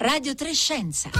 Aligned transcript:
Radio 0.00 0.32
Trescenza. 0.36 1.10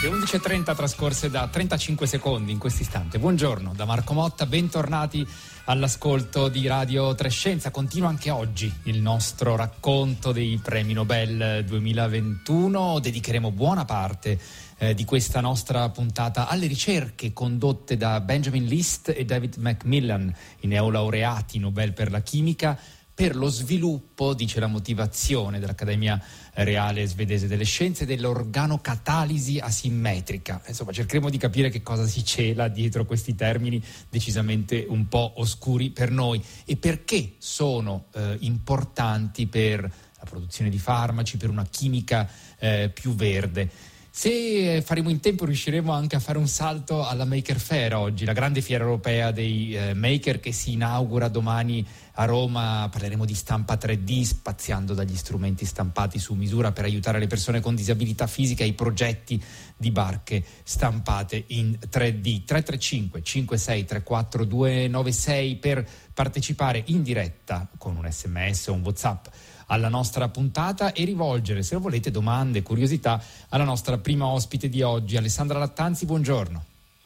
Le 0.00 0.08
11.30 0.08 0.76
trascorse 0.76 1.28
da 1.28 1.48
35 1.48 2.06
secondi 2.06 2.52
in 2.52 2.58
questo 2.58 2.82
istante. 2.82 3.18
Buongiorno 3.18 3.72
da 3.74 3.84
Marco 3.84 4.12
Motta, 4.12 4.46
bentornati 4.46 5.26
all'ascolto 5.66 6.48
di 6.48 6.66
Radio 6.66 7.14
Trescenza. 7.14 7.70
Continua 7.70 8.08
anche 8.08 8.30
oggi 8.30 8.72
il 8.84 9.00
nostro 9.00 9.56
racconto 9.56 10.32
dei 10.32 10.58
premi 10.62 10.92
Nobel 10.92 11.64
2021. 11.64 13.00
Dedicheremo 13.00 13.50
buona 13.50 13.84
parte 13.84 14.38
eh, 14.78 14.94
di 14.94 15.04
questa 15.04 15.40
nostra 15.40 15.88
puntata 15.90 16.48
alle 16.48 16.66
ricerche 16.66 17.32
condotte 17.32 17.96
da 17.96 18.20
Benjamin 18.20 18.64
List 18.64 19.12
e 19.14 19.24
David 19.24 19.56
Macmillan, 19.56 20.32
i 20.60 20.66
neolaureati 20.66 21.58
Nobel 21.58 21.92
per 21.92 22.10
la 22.10 22.20
chimica 22.20 22.78
per 23.16 23.34
lo 23.34 23.48
sviluppo, 23.48 24.34
dice 24.34 24.60
la 24.60 24.66
motivazione 24.66 25.58
dell'Accademia 25.58 26.22
Reale 26.52 27.06
Svedese 27.06 27.46
delle 27.46 27.64
Scienze, 27.64 28.04
dell'organocatalisi 28.04 29.58
asimmetrica. 29.58 30.60
Insomma, 30.66 30.92
cercheremo 30.92 31.30
di 31.30 31.38
capire 31.38 31.70
che 31.70 31.80
cosa 31.80 32.06
si 32.06 32.22
cela 32.26 32.68
dietro 32.68 33.06
questi 33.06 33.34
termini 33.34 33.82
decisamente 34.10 34.84
un 34.86 35.08
po' 35.08 35.32
oscuri 35.36 35.88
per 35.88 36.10
noi 36.10 36.44
e 36.66 36.76
perché 36.76 37.36
sono 37.38 38.08
eh, 38.12 38.36
importanti 38.40 39.46
per 39.46 39.80
la 39.80 40.24
produzione 40.28 40.68
di 40.68 40.78
farmaci, 40.78 41.38
per 41.38 41.48
una 41.48 41.64
chimica 41.64 42.28
eh, 42.58 42.90
più 42.92 43.14
verde. 43.14 43.94
Se 44.18 44.80
faremo 44.80 45.10
in 45.10 45.20
tempo 45.20 45.44
riusciremo 45.44 45.92
anche 45.92 46.16
a 46.16 46.20
fare 46.20 46.38
un 46.38 46.48
salto 46.48 47.06
alla 47.06 47.26
Maker 47.26 47.60
Fair 47.60 47.96
oggi, 47.96 48.24
la 48.24 48.32
grande 48.32 48.62
fiera 48.62 48.82
europea 48.82 49.30
dei 49.30 49.76
eh, 49.76 49.92
maker 49.92 50.40
che 50.40 50.52
si 50.52 50.72
inaugura 50.72 51.28
domani 51.28 51.86
a 52.14 52.24
Roma. 52.24 52.88
Parleremo 52.90 53.26
di 53.26 53.34
stampa 53.34 53.74
3D, 53.74 54.22
spaziando 54.22 54.94
dagli 54.94 55.14
strumenti 55.14 55.66
stampati 55.66 56.18
su 56.18 56.32
misura 56.32 56.72
per 56.72 56.84
aiutare 56.84 57.18
le 57.18 57.26
persone 57.26 57.60
con 57.60 57.74
disabilità 57.74 58.26
fisica 58.26 58.64
ai 58.64 58.72
progetti 58.72 59.38
di 59.76 59.90
barche 59.90 60.42
stampate 60.62 61.44
in 61.48 61.72
3D. 61.72 62.44
335 62.46 63.22
5634 63.22 64.44
296 64.46 65.56
per 65.56 65.86
partecipare 66.14 66.82
in 66.86 67.02
diretta 67.02 67.68
con 67.76 67.98
un 67.98 68.10
sms 68.10 68.68
o 68.68 68.72
un 68.72 68.80
whatsapp 68.80 69.26
alla 69.66 69.88
nostra 69.88 70.28
puntata 70.28 70.92
e 70.92 71.04
rivolgere, 71.04 71.62
se 71.62 71.74
lo 71.74 71.80
volete, 71.80 72.10
domande, 72.10 72.62
curiosità 72.62 73.22
alla 73.48 73.64
nostra 73.64 73.98
prima 73.98 74.26
ospite 74.26 74.68
di 74.68 74.82
oggi, 74.82 75.16
Alessandra 75.16 75.58
Lattanzi. 75.58 76.04
Buongiorno. 76.04 76.64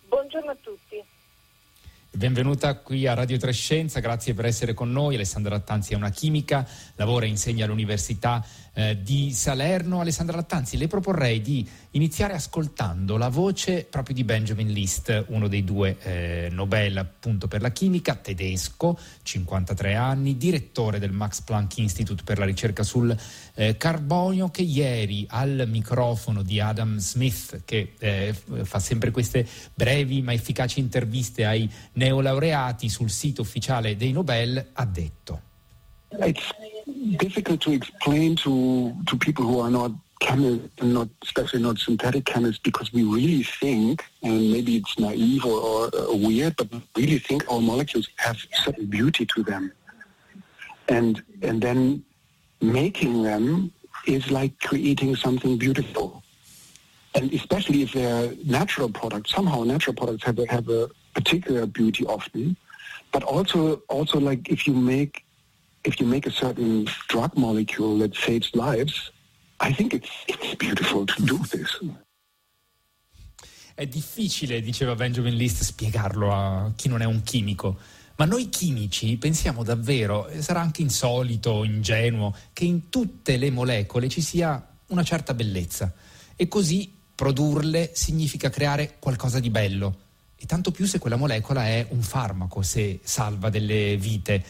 Buongiorno 0.09 0.51
a 0.51 0.57
tutti. 0.61 1.03
Benvenuta 2.13 2.75
qui 2.75 3.07
a 3.07 3.15
Radio 3.15 3.39
Trescenza, 3.39 4.01
grazie 4.01 4.35
per 4.35 4.45
essere 4.45 4.75
con 4.75 4.91
noi. 4.91 5.15
Alessandra 5.15 5.55
Lattanzi 5.55 5.93
è 5.93 5.97
una 5.97 6.11
chimica, 6.11 6.67
lavora 6.97 7.25
e 7.25 7.29
insegna 7.29 7.65
all'Università 7.65 8.45
eh, 8.81 9.03
di 9.03 9.33
Salerno. 9.33 10.01
Alessandra 10.01 10.37
Lattanzi, 10.37 10.77
le 10.77 10.87
proporrei 10.87 11.43
di 11.43 11.69
iniziare 11.91 12.33
ascoltando 12.33 13.17
la 13.17 13.29
voce 13.29 13.85
proprio 13.85 14.15
di 14.15 14.25
Benjamin 14.25 14.73
List, 14.73 15.27
uno 15.29 15.49
dei 15.49 15.65
due 15.65 15.97
eh, 16.01 16.49
Nobel 16.51 16.97
appunto 16.97 17.47
per 17.47 17.61
la 17.61 17.71
chimica, 17.71 18.15
tedesco, 18.15 18.99
53 19.23 19.95
anni, 19.95 20.37
direttore 20.37 20.99
del 20.99 21.13
Max 21.13 21.43
Planck 21.43 21.77
Institute 21.79 22.23
per 22.25 22.39
la 22.39 22.45
ricerca 22.45 22.83
sul 22.83 23.15
eh, 23.55 23.77
carbonio, 23.77 24.49
che 24.49 24.63
ieri 24.63 25.27
al 25.29 25.65
microfono 25.69 26.43
di 26.43 26.59
Adam 26.59 26.99
Smith, 26.99 27.63
che 27.65 27.95
eh, 27.99 28.35
fa 28.63 28.79
sempre 28.79 29.11
queste 29.11 29.47
brevi 29.75 30.23
ma 30.23 30.33
efficaci 30.33 30.81
interviste 30.81 31.45
ai 31.45 31.71
neolaureati 31.93 32.89
sul 32.89 33.11
sito 33.11 33.43
ufficiale 33.43 33.97
dei 33.97 34.13
Nobel, 34.13 34.71
ha 34.73 34.85
detto. 34.87 35.49
It's 36.13 36.43
difficult 37.17 37.61
to 37.63 37.73
explain 37.73 38.37
to, 38.37 38.95
to 39.07 39.17
people 39.17 39.45
who 39.45 39.61
are 39.61 39.71
not 39.71 39.93
chemists, 40.21 40.83
not 40.83 41.09
especially 41.23 41.63
not 41.63 41.79
synthetic 41.79 42.25
chemists, 42.27 42.61
because 42.63 42.93
we 42.93 43.03
really 43.05 43.43
think, 43.43 44.05
and 44.23 44.53
maybe 44.53 44.77
it's 44.77 44.99
naive 44.99 45.45
or, 45.45 45.59
or 45.61 45.91
uh, 45.97 46.15
weird, 46.15 46.55
but 46.57 46.69
really 46.97 47.19
think 47.19 47.51
our 47.51 47.61
molecules 47.61 48.09
have 48.17 48.37
certain 48.65 48.87
beauty 48.87 49.27
to 49.35 49.43
them. 49.43 49.73
And, 50.89 51.23
and 51.43 51.63
then 51.63 52.05
making 52.61 53.23
them 53.23 53.73
is 54.07 54.31
like 54.31 54.59
creating 54.61 55.17
something 55.17 55.57
beautiful. 55.57 56.23
And 57.15 57.33
especially 57.33 57.83
if 57.83 57.93
they're 57.93 58.33
natural 58.45 58.89
products, 58.89 59.33
somehow 59.33 59.65
natural 59.65 59.95
products 59.95 60.25
have 60.25 60.39
a, 60.39 60.47
have 60.47 60.69
a 60.69 60.91
particular 61.15 61.67
beauty 61.67 62.05
often. 62.07 62.57
But 63.13 63.23
also, 63.25 63.83
also 63.89 64.21
like 64.21 64.49
if 64.49 64.67
you 64.67 64.75
make 64.75 65.25
if 65.83 65.99
you 65.99 66.07
make 66.07 66.29
a 66.29 66.33
certain 66.33 66.85
drug 67.09 67.33
molecule 67.37 67.99
that 67.99 68.15
saves 68.15 68.51
lives, 68.55 69.11
I 69.61 69.73
think 69.73 69.93
it's, 69.93 70.11
it's 70.27 70.55
beautiful 70.57 71.05
to 71.05 71.23
do 71.23 71.39
this. 71.51 71.79
È 73.75 73.87
difficile, 73.87 74.61
diceva 74.61 74.95
Benjamin 74.95 75.35
List, 75.35 75.63
spiegarlo 75.63 76.33
a 76.33 76.71
chi 76.77 76.89
non 76.89 77.01
è 77.01 77.07
un 77.07 77.23
chimico. 77.23 77.79
Ma 78.17 78.27
noi 78.27 78.51
chimici 78.51 79.17
pensiamo 79.17 79.63
davvero, 79.63 80.29
e 80.29 80.43
sarà 80.43 80.61
anche 80.61 80.83
insolito, 80.83 81.65
ingenuo, 81.65 82.35
che 82.53 82.65
in 82.65 82.91
tutte 82.91 83.39
le 83.39 83.51
molecole 83.51 84.11
ci 84.11 84.21
sia 84.21 84.63
una 84.89 85.03
certa 85.03 85.33
bellezza. 85.33 85.95
E 86.37 86.47
così 86.47 86.93
produrle 87.15 87.93
significa 87.95 88.51
creare 88.51 88.97
qualcosa 88.99 89.41
di 89.41 89.49
bello. 89.49 89.99
E 90.37 90.45
tanto 90.45 90.71
più 90.71 90.87
se 90.87 90.99
quella 90.99 91.17
molecola 91.17 91.67
è 91.67 91.87
un 91.91 92.03
farmaco, 92.03 92.61
se 92.61 93.01
salva 93.03 93.49
delle 93.49 93.97
vite. 93.97 94.45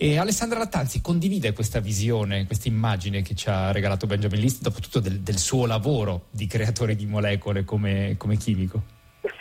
E 0.00 0.16
Alessandra 0.16 0.60
Lattanzi 0.60 1.00
condivide 1.00 1.52
questa 1.52 1.80
visione, 1.80 2.46
questa 2.46 2.68
immagine 2.68 3.20
che 3.20 3.34
ci 3.34 3.48
ha 3.48 3.72
regalato 3.72 4.06
Benjamin 4.06 4.38
List, 4.38 4.62
dopo 4.62 4.78
tutto 4.78 5.00
del, 5.00 5.18
del 5.22 5.38
suo 5.38 5.66
lavoro 5.66 6.26
di 6.30 6.46
creatore 6.46 6.94
di 6.94 7.04
molecole 7.04 7.64
come, 7.64 8.14
come 8.16 8.36
chimico. 8.36 8.80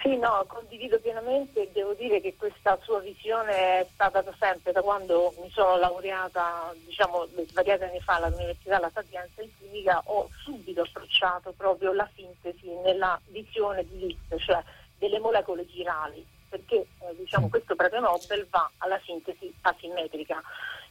Sì, 0.01 0.17
no, 0.17 0.43
condivido 0.47 0.99
pienamente 0.99 1.61
e 1.61 1.69
devo 1.71 1.93
dire 1.93 2.19
che 2.21 2.33
questa 2.35 2.75
sua 2.81 2.99
visione 3.01 3.51
è 3.51 3.87
stata 3.93 4.23
da 4.23 4.33
sempre, 4.39 4.71
da 4.71 4.81
quando 4.81 5.31
mi 5.43 5.49
sono 5.51 5.77
laureata, 5.77 6.73
diciamo, 6.87 7.27
svariati 7.49 7.83
anni 7.83 7.99
fa 7.99 8.15
all'Università 8.15 8.79
La 8.79 8.89
Sapienza 8.91 9.43
in 9.43 9.49
chimica, 9.59 10.01
ho 10.05 10.27
subito 10.41 10.81
approcciato 10.81 11.53
proprio 11.55 11.93
la 11.93 12.09
sintesi 12.15 12.65
nella 12.83 13.21
visione 13.27 13.85
di 13.87 14.07
List, 14.07 14.43
cioè 14.43 14.63
delle 14.97 15.19
molecole 15.19 15.67
girali 15.67 16.25
perché 16.49 16.75
eh, 16.75 17.15
diciamo, 17.17 17.49
questo 17.49 17.75
premio 17.75 17.99
Nobel 17.99 18.47
va 18.49 18.69
alla 18.77 18.99
sintesi 19.03 19.53
asimmetrica, 19.61 20.41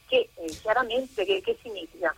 che 0.07 0.29
eh, 0.33 0.45
chiaramente 0.61 1.25
che, 1.25 1.41
che 1.41 1.57
significa? 1.61 2.13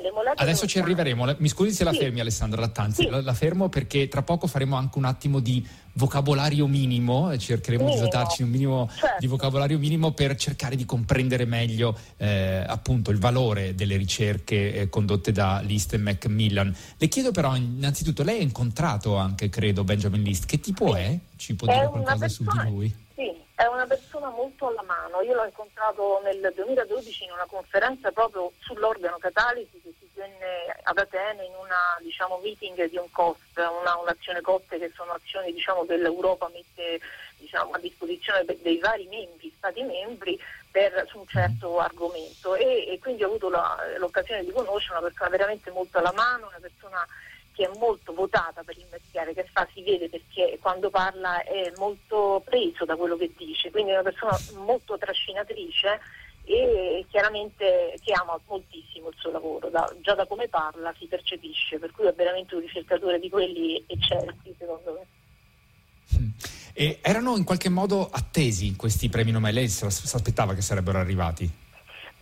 Cioè, 0.00 0.34
Adesso 0.36 0.66
ci 0.66 0.78
arriveremo, 0.78 1.36
mi 1.38 1.48
scusi 1.48 1.72
se 1.72 1.84
la 1.84 1.92
sì. 1.92 1.98
fermi 1.98 2.20
Alessandra 2.20 2.60
Lattanzi, 2.60 3.02
sì. 3.02 3.08
la, 3.08 3.20
la, 3.20 3.34
fermo 3.34 3.68
perché 3.68 4.08
tra 4.08 4.22
poco 4.22 4.46
faremo 4.46 4.76
anche 4.76 4.98
un 4.98 5.04
attimo 5.04 5.40
di 5.40 5.64
vocabolario 5.94 6.66
minimo, 6.66 7.30
e 7.30 7.38
cercheremo 7.38 7.84
minimo. 7.84 8.02
di 8.02 8.10
dotarci 8.10 8.42
un 8.42 8.48
minimo 8.48 8.90
certo. 8.94 9.16
di 9.20 9.26
vocabolario 9.26 9.78
minimo 9.78 10.12
per 10.12 10.34
cercare 10.36 10.74
di 10.76 10.84
comprendere 10.84 11.44
meglio 11.44 11.96
eh, 12.16 12.64
appunto 12.66 13.10
il 13.10 13.18
valore 13.18 13.74
delle 13.74 13.96
ricerche 13.96 14.74
eh, 14.74 14.88
condotte 14.88 15.30
da 15.30 15.60
List 15.60 15.94
e 15.94 15.98
Macmillan. 15.98 16.74
Le 16.96 17.08
chiedo 17.08 17.30
però 17.30 17.54
innanzitutto, 17.54 18.22
lei 18.22 18.40
ha 18.40 18.42
incontrato 18.42 19.16
anche 19.16 19.48
credo 19.48 19.84
Benjamin 19.84 20.22
List, 20.22 20.46
che 20.46 20.58
tipo 20.58 20.94
sì. 20.94 21.00
è? 21.00 21.18
Ci 21.36 21.54
può 21.54 21.68
è 21.68 21.74
dire 21.74 21.88
qualcosa 21.88 22.18
persona, 22.18 22.50
su 22.50 22.58
di 22.58 22.70
lui? 22.70 22.94
È 23.56 23.64
una 23.66 23.86
persona 23.86 24.30
molto 24.30 24.66
alla 24.66 24.82
mano. 24.82 25.20
Io 25.20 25.32
l'ho 25.32 25.44
incontrato 25.44 26.20
nel 26.24 26.52
2012 26.54 27.24
in 27.24 27.30
una 27.30 27.46
conferenza 27.46 28.10
proprio 28.10 28.52
sull'organo 28.58 29.18
catalisi 29.18 29.80
che 29.80 29.94
si 29.96 30.10
tenne 30.12 30.74
ad 30.82 30.98
Atene 30.98 31.44
in 31.44 31.54
una 31.54 31.96
diciamo, 32.00 32.38
meeting 32.38 32.88
di 32.88 32.96
un 32.96 33.08
COST, 33.12 33.58
una, 33.58 33.96
un'azione 33.96 34.40
COST 34.40 34.78
che 34.78 34.90
sono 34.94 35.12
azioni 35.12 35.52
diciamo, 35.52 35.86
che 35.86 35.96
l'Europa 35.96 36.50
mette 36.52 37.00
diciamo, 37.38 37.72
a 37.72 37.78
disposizione 37.78 38.44
dei 38.44 38.78
vari 38.78 39.06
membri, 39.06 39.52
Stati 39.56 39.82
membri 39.82 40.36
per, 40.70 41.06
su 41.08 41.18
un 41.18 41.26
certo 41.28 41.78
argomento 41.78 42.56
e, 42.56 42.88
e 42.88 42.98
quindi 42.98 43.22
ho 43.22 43.28
avuto 43.28 43.48
la, 43.50 43.76
l'occasione 43.98 44.44
di 44.44 44.50
conoscere 44.50 44.98
una 44.98 45.06
persona 45.06 45.30
veramente 45.30 45.70
molto 45.70 45.98
alla 45.98 46.12
mano, 46.12 46.48
una 46.48 46.58
persona 46.60 47.06
che 47.54 47.64
è 47.64 47.78
molto 47.78 48.12
votata 48.12 48.62
per 48.64 48.76
il 48.76 48.86
mestiere 48.90 49.32
che 49.32 49.46
fa, 49.52 49.66
si 49.72 49.82
vede 49.82 50.08
perché 50.08 50.58
quando 50.60 50.90
parla 50.90 51.42
è 51.44 51.72
molto 51.76 52.42
preso 52.44 52.84
da 52.84 52.96
quello 52.96 53.16
che 53.16 53.32
dice, 53.36 53.70
quindi 53.70 53.92
è 53.92 53.94
una 53.94 54.10
persona 54.10 54.36
molto 54.64 54.98
trascinatrice 54.98 56.00
e 56.44 57.06
chiaramente 57.08 57.98
che 58.02 58.12
ama 58.12 58.38
moltissimo 58.46 59.08
il 59.08 59.14
suo 59.16 59.30
lavoro, 59.30 59.70
da, 59.70 59.90
già 60.02 60.14
da 60.14 60.26
come 60.26 60.48
parla 60.48 60.92
si 60.98 61.06
percepisce, 61.06 61.78
per 61.78 61.92
cui 61.92 62.06
è 62.06 62.12
veramente 62.12 62.54
un 62.54 62.60
ricercatore 62.60 63.18
di 63.18 63.30
quelli 63.30 63.82
eccelsi 63.86 64.54
secondo 64.58 64.92
me. 64.92 65.06
E 66.76 66.98
erano 67.02 67.36
in 67.36 67.44
qualche 67.44 67.68
modo 67.68 68.10
attesi 68.10 68.74
questi 68.74 69.08
premi 69.08 69.30
Nobel? 69.30 69.54
Lei 69.54 69.68
si 69.68 69.84
aspettava 69.84 70.54
che 70.54 70.60
sarebbero 70.60 70.98
arrivati? 70.98 71.62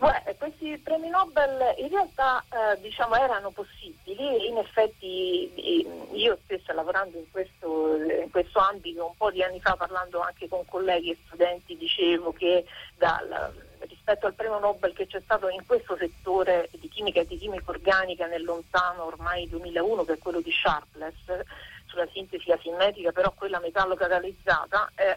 Beh, 0.02 0.34
questi 0.36 0.76
premi 0.78 1.08
Nobel 1.10 1.76
in 1.76 1.88
realtà 1.88 2.42
eh, 2.50 2.80
diciamo, 2.80 3.14
erano 3.14 3.52
possibili, 3.52 4.48
in 4.48 4.56
effetti 4.58 5.86
io 6.10 6.38
stessa 6.42 6.72
lavorando 6.72 7.18
in 7.18 7.30
questo, 7.30 7.94
in 7.98 8.28
questo, 8.32 8.58
ambito 8.58 9.06
un 9.06 9.16
po' 9.16 9.30
di 9.30 9.44
anni 9.44 9.60
fa 9.60 9.76
parlando 9.76 10.18
anche 10.18 10.48
con 10.48 10.64
colleghi 10.66 11.12
e 11.12 11.18
studenti 11.26 11.76
dicevo 11.76 12.32
che 12.32 12.64
dal, 12.98 13.52
rispetto 13.78 14.26
al 14.26 14.34
premio 14.34 14.58
Nobel 14.58 14.92
che 14.92 15.06
c'è 15.06 15.20
stato 15.20 15.48
in 15.48 15.64
questo 15.64 15.96
settore 15.96 16.68
di 16.72 16.88
chimica 16.88 17.20
e 17.20 17.26
di 17.28 17.38
chimica 17.38 17.70
organica 17.70 18.26
nel 18.26 18.42
lontano 18.42 19.04
ormai 19.04 19.48
2001 19.48 20.04
che 20.04 20.14
è 20.14 20.18
quello 20.18 20.40
di 20.40 20.50
Sharpless 20.50 21.44
sulla 21.92 22.08
sintesi 22.10 22.50
asimmetrica 22.50 23.12
però 23.12 23.30
quella 23.32 23.60
metallo-catalizzata 23.60 24.90
eh, 24.96 25.16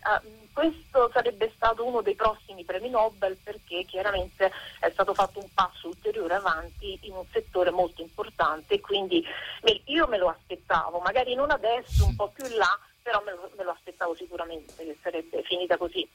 questo 0.51 1.09
sarebbe 1.11 1.51
stato 1.55 1.85
uno 1.85 2.01
dei 2.01 2.15
prossimi 2.15 2.63
premi 2.63 2.89
Nobel 2.89 3.37
perché 3.41 3.83
chiaramente 3.85 4.51
è 4.79 4.89
stato 4.89 5.13
fatto 5.13 5.39
un 5.39 5.47
passo 5.53 5.87
ulteriore 5.87 6.35
avanti 6.35 6.97
in 7.01 7.13
un 7.13 7.25
settore 7.31 7.71
molto 7.71 8.01
importante, 8.01 8.79
quindi 8.79 9.21
io 9.85 10.07
me 10.07 10.17
lo 10.17 10.29
aspettavo, 10.29 10.99
magari 10.99 11.35
non 11.35 11.51
adesso, 11.51 12.05
un 12.05 12.15
po' 12.15 12.29
più 12.29 12.45
in 12.45 12.55
là, 12.55 12.79
però 13.01 13.21
me 13.25 13.31
lo, 13.31 13.51
me 13.57 13.63
lo 13.65 13.71
aspettavo 13.71 14.15
sicuramente 14.15 14.73
che 14.77 14.97
sarebbe 15.01 15.43
finita 15.43 15.75
così 15.75 16.07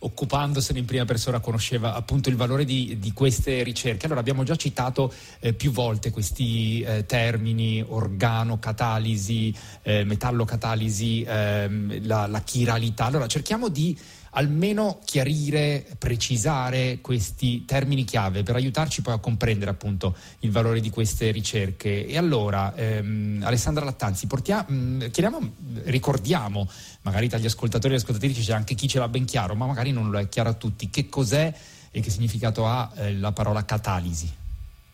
occupandosene 0.00 0.78
in 0.78 0.84
prima 0.84 1.04
persona 1.04 1.40
conosceva 1.40 1.94
appunto 1.94 2.28
il 2.28 2.36
valore 2.36 2.64
di, 2.64 2.98
di 2.98 3.12
queste 3.12 3.62
ricerche. 3.62 4.06
Allora 4.06 4.20
abbiamo 4.20 4.44
già 4.44 4.56
citato 4.56 5.12
eh, 5.40 5.52
più 5.52 5.70
volte 5.70 6.10
questi 6.10 6.80
eh, 6.82 7.06
termini 7.06 7.84
organocatalisi, 7.86 9.54
eh, 9.82 10.04
metallocatalisi, 10.04 11.24
ehm, 11.26 12.06
la, 12.06 12.26
la 12.26 12.40
chiralità. 12.40 13.06
Allora 13.06 13.26
cerchiamo 13.26 13.68
di 13.68 13.96
almeno 14.36 15.00
chiarire, 15.04 15.86
precisare 15.98 16.98
questi 17.00 17.64
termini 17.64 18.04
chiave 18.04 18.42
per 18.42 18.54
aiutarci 18.54 19.02
poi 19.02 19.14
a 19.14 19.18
comprendere 19.18 19.70
appunto 19.70 20.14
il 20.40 20.50
valore 20.50 20.80
di 20.80 20.90
queste 20.90 21.30
ricerche. 21.30 22.06
E 22.06 22.16
allora, 22.16 22.74
ehm, 22.74 23.42
Alessandra 23.44 23.84
Lattanzi, 23.84 24.26
portiamo, 24.26 24.66
mm, 24.70 24.98
chiediamo, 25.10 25.52
ricordiamo, 25.84 26.68
magari 27.02 27.28
tra 27.28 27.38
gli 27.38 27.46
ascoltatori 27.46 27.94
e 27.94 27.96
le 27.96 28.02
ascoltatrici 28.02 28.42
c'è 28.42 28.52
anche 28.52 28.74
chi 28.74 28.88
ce 28.88 28.98
l'ha 28.98 29.08
ben 29.08 29.24
chiaro, 29.24 29.54
ma 29.54 29.66
magari 29.66 29.90
non 29.90 30.10
lo 30.10 30.18
è 30.18 30.28
chiaro 30.28 30.50
a 30.50 30.54
tutti, 30.54 30.90
che 30.90 31.08
cos'è 31.08 31.52
e 31.90 32.00
che 32.00 32.10
significato 32.10 32.66
ha 32.66 32.92
eh, 32.94 33.14
la 33.14 33.32
parola 33.32 33.64
catalisi. 33.64 34.44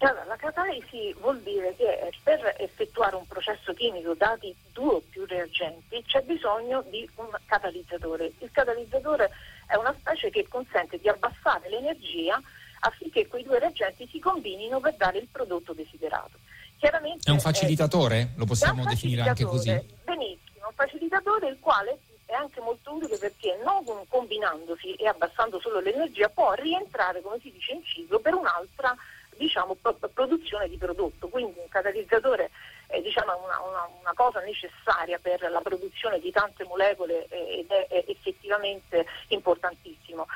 Allora, 0.04 0.24
la 0.24 0.36
catalisi 0.36 1.14
vuol 1.20 1.40
dire 1.42 1.76
che 1.76 2.10
per 2.24 2.56
effettuare 2.58 3.14
un 3.14 3.24
processo 3.24 3.72
chimico 3.72 4.14
dati 4.14 4.52
due 4.72 4.94
o 4.94 5.02
più 5.08 5.24
reagenti 5.26 6.02
c'è 6.04 6.22
bisogno 6.22 6.82
di 6.90 7.08
un 7.16 7.28
catalizzatore. 7.46 8.32
Il 8.38 8.50
catalizzatore 8.50 9.30
è 9.68 9.76
una 9.76 9.94
specie 9.96 10.30
che 10.30 10.48
consente 10.48 10.98
di 10.98 11.08
abbassare 11.08 11.68
l'energia 11.68 12.40
affinché 12.80 13.28
quei 13.28 13.44
due 13.44 13.60
reagenti 13.60 14.08
si 14.10 14.18
combinino 14.18 14.80
per 14.80 14.94
dare 14.96 15.18
il 15.18 15.28
prodotto 15.30 15.72
desiderato. 15.72 16.36
Chiaramente, 16.78 17.30
è 17.30 17.32
un 17.32 17.38
facilitatore? 17.38 18.18
Eh, 18.18 18.28
Lo 18.34 18.44
possiamo 18.44 18.84
definire 18.84 19.22
anche 19.22 19.44
così? 19.44 19.70
Benissimo, 20.02 20.66
un 20.66 20.74
facilitatore 20.74 21.46
il 21.46 21.60
quale 21.60 21.98
è 22.26 22.34
anche 22.34 22.60
molto 22.60 22.94
utile 22.94 23.18
perché 23.18 23.56
non 23.62 23.84
combinandosi 24.08 24.94
e 24.94 25.06
abbassando 25.06 25.60
solo 25.60 25.78
l'energia 25.78 26.28
può 26.28 26.54
rientrare, 26.54 27.20
come 27.20 27.38
si 27.40 27.52
dice 27.52 27.74
in 27.74 27.84
ciclo, 27.84 28.18
per 28.18 28.34
un'altra 28.34 28.96
diciamo, 29.42 29.76
produzione 30.14 30.68
di 30.68 30.76
prodotto, 30.76 31.28
quindi 31.28 31.58
un 31.58 31.68
catalizzatore 31.68 32.50
è 32.86 33.00
diciamo, 33.00 33.32
una, 33.42 33.60
una, 33.60 33.88
una, 34.00 34.12
cosa 34.14 34.40
necessaria 34.40 35.18
per 35.18 35.50
la 35.50 35.60
produzione 35.60 36.20
di 36.20 36.30
tante 36.30 36.62
molecole 36.64 37.26
eh, 37.28 37.58
ed 37.58 37.70
è, 37.70 38.04
effettivamente 38.06 39.04
importantissimo. 39.28 40.26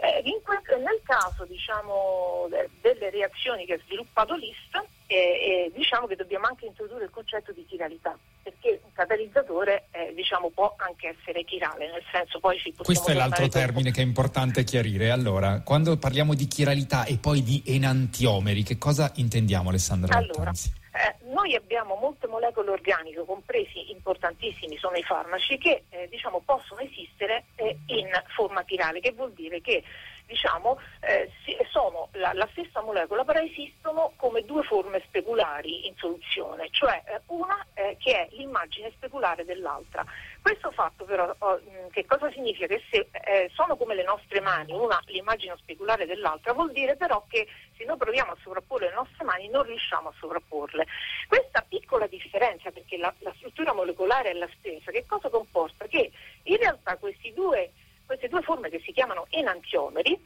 Eh, 0.00 0.22
que- 0.42 0.76
nel 0.76 1.00
caso 1.04 1.44
diciamo, 1.44 2.46
de- 2.48 2.70
delle 2.80 3.10
reazioni 3.10 3.66
che 3.66 3.74
ha 3.74 3.78
sviluppato 3.84 4.34
l'IST, 4.34 4.82
eh, 5.06 5.14
eh, 5.14 5.72
diciamo 5.74 6.06
che 6.06 6.16
dobbiamo 6.16 6.46
anche 6.46 6.66
introdurre 6.66 7.04
il 7.04 7.10
concetto 7.10 7.52
di 7.52 7.64
chiralità, 7.66 8.16
perché 8.42 8.80
un 8.82 8.92
catalizzatore 8.92 9.86
eh, 9.92 10.12
diciamo, 10.14 10.50
può 10.50 10.74
anche 10.78 11.14
essere 11.18 11.44
chirale, 11.44 11.90
nel 11.90 12.02
senso 12.10 12.40
poi 12.40 12.58
ci 12.58 12.72
Questo 12.72 13.10
è 13.10 13.14
l'altro 13.14 13.48
termine 13.48 13.90
che 13.90 14.00
è 14.00 14.04
importante 14.04 14.64
chiarire. 14.64 15.10
Allora, 15.10 15.62
quando 15.62 15.96
parliamo 15.96 16.34
di 16.34 16.46
chiralità 16.46 17.04
e 17.04 17.18
poi 17.18 17.42
di 17.42 17.62
enantiomeri, 17.66 18.62
che 18.62 18.78
cosa 18.78 19.12
intendiamo 19.16 19.68
Alessandra 19.68 20.16
allora, 20.16 20.50
eh, 20.50 21.14
noi 21.30 21.54
abbiamo 21.54 21.96
molte 21.96 22.26
molecole 22.26 22.70
organiche, 22.70 23.22
compresi 23.24 23.90
importantissimi 23.90 24.78
sono 24.78 24.96
i 24.96 25.02
farmaci, 25.02 25.58
che 25.58 25.84
eh, 25.90 26.08
diciamo, 26.10 26.40
possono 26.44 26.80
esistere 26.80 27.44
eh, 27.56 27.78
in 27.86 28.08
forma 28.34 28.64
chirale, 28.64 29.00
che 29.00 29.12
vuol 29.12 29.32
dire 29.32 29.60
che 29.60 29.82
diciamo, 30.26 30.78
eh, 31.00 31.30
sono 31.70 32.08
la, 32.12 32.32
la, 32.34 32.48
stessa 32.50 32.82
molecola, 32.82 33.24
però 33.24 33.40
esistono 33.40 34.12
come 34.16 34.42
due 34.42 34.62
forme 34.62 35.00
speculari 35.06 35.86
in 35.86 35.94
soluzione, 35.96 36.68
cioè 36.70 37.02
eh, 37.06 37.20
una 37.26 37.64
eh, 37.74 37.96
che 37.98 38.12
è 38.12 38.28
l'immagine 38.32 38.90
speculare 38.96 39.44
dell'altra. 39.44 40.04
Questo 40.42 40.70
fatto 40.70 41.04
però 41.04 41.34
oh, 41.38 41.60
che 41.90 42.04
cosa 42.06 42.30
significa? 42.30 42.66
Che 42.66 42.82
se 42.90 43.08
eh, 43.10 43.50
sono 43.52 43.76
come 43.76 43.94
le 43.94 44.04
nostre 44.04 44.40
mani, 44.40 44.72
una 44.72 45.00
l'immagine 45.06 45.56
speculare 45.58 46.06
dell'altra, 46.06 46.52
vuol 46.52 46.72
dire 46.72 46.96
però 46.96 47.24
che 47.28 47.46
se 47.76 47.84
noi 47.84 47.96
proviamo 47.96 48.32
a 48.32 48.36
sovrapporre 48.42 48.88
le 48.88 48.94
nostre 48.94 49.24
mani 49.24 49.48
non 49.48 49.62
riusciamo 49.62 50.08
a 50.08 50.14
sovrapporle. 50.18 50.86
Questa 51.28 51.64
piccola 51.68 52.06
differenza, 52.06 52.70
perché 52.70 52.96
la, 52.96 53.12
la 53.18 53.32
struttura 53.36 53.72
molecolare 53.72 54.30
è 54.30 54.34
la 54.34 54.48
stessa, 54.58 54.90
che 54.90 55.04
cosa 55.06 55.28
comporta? 55.28 55.86
Che 55.86 56.10
in 56.44 56.56
realtà 56.56 56.96
questi 56.96 57.32
due 57.32 57.72
queste 58.06 58.28
due 58.28 58.42
forme 58.42 58.70
che 58.70 58.80
si 58.84 58.92
chiamano 58.92 59.26
enantiomeri 59.30 60.18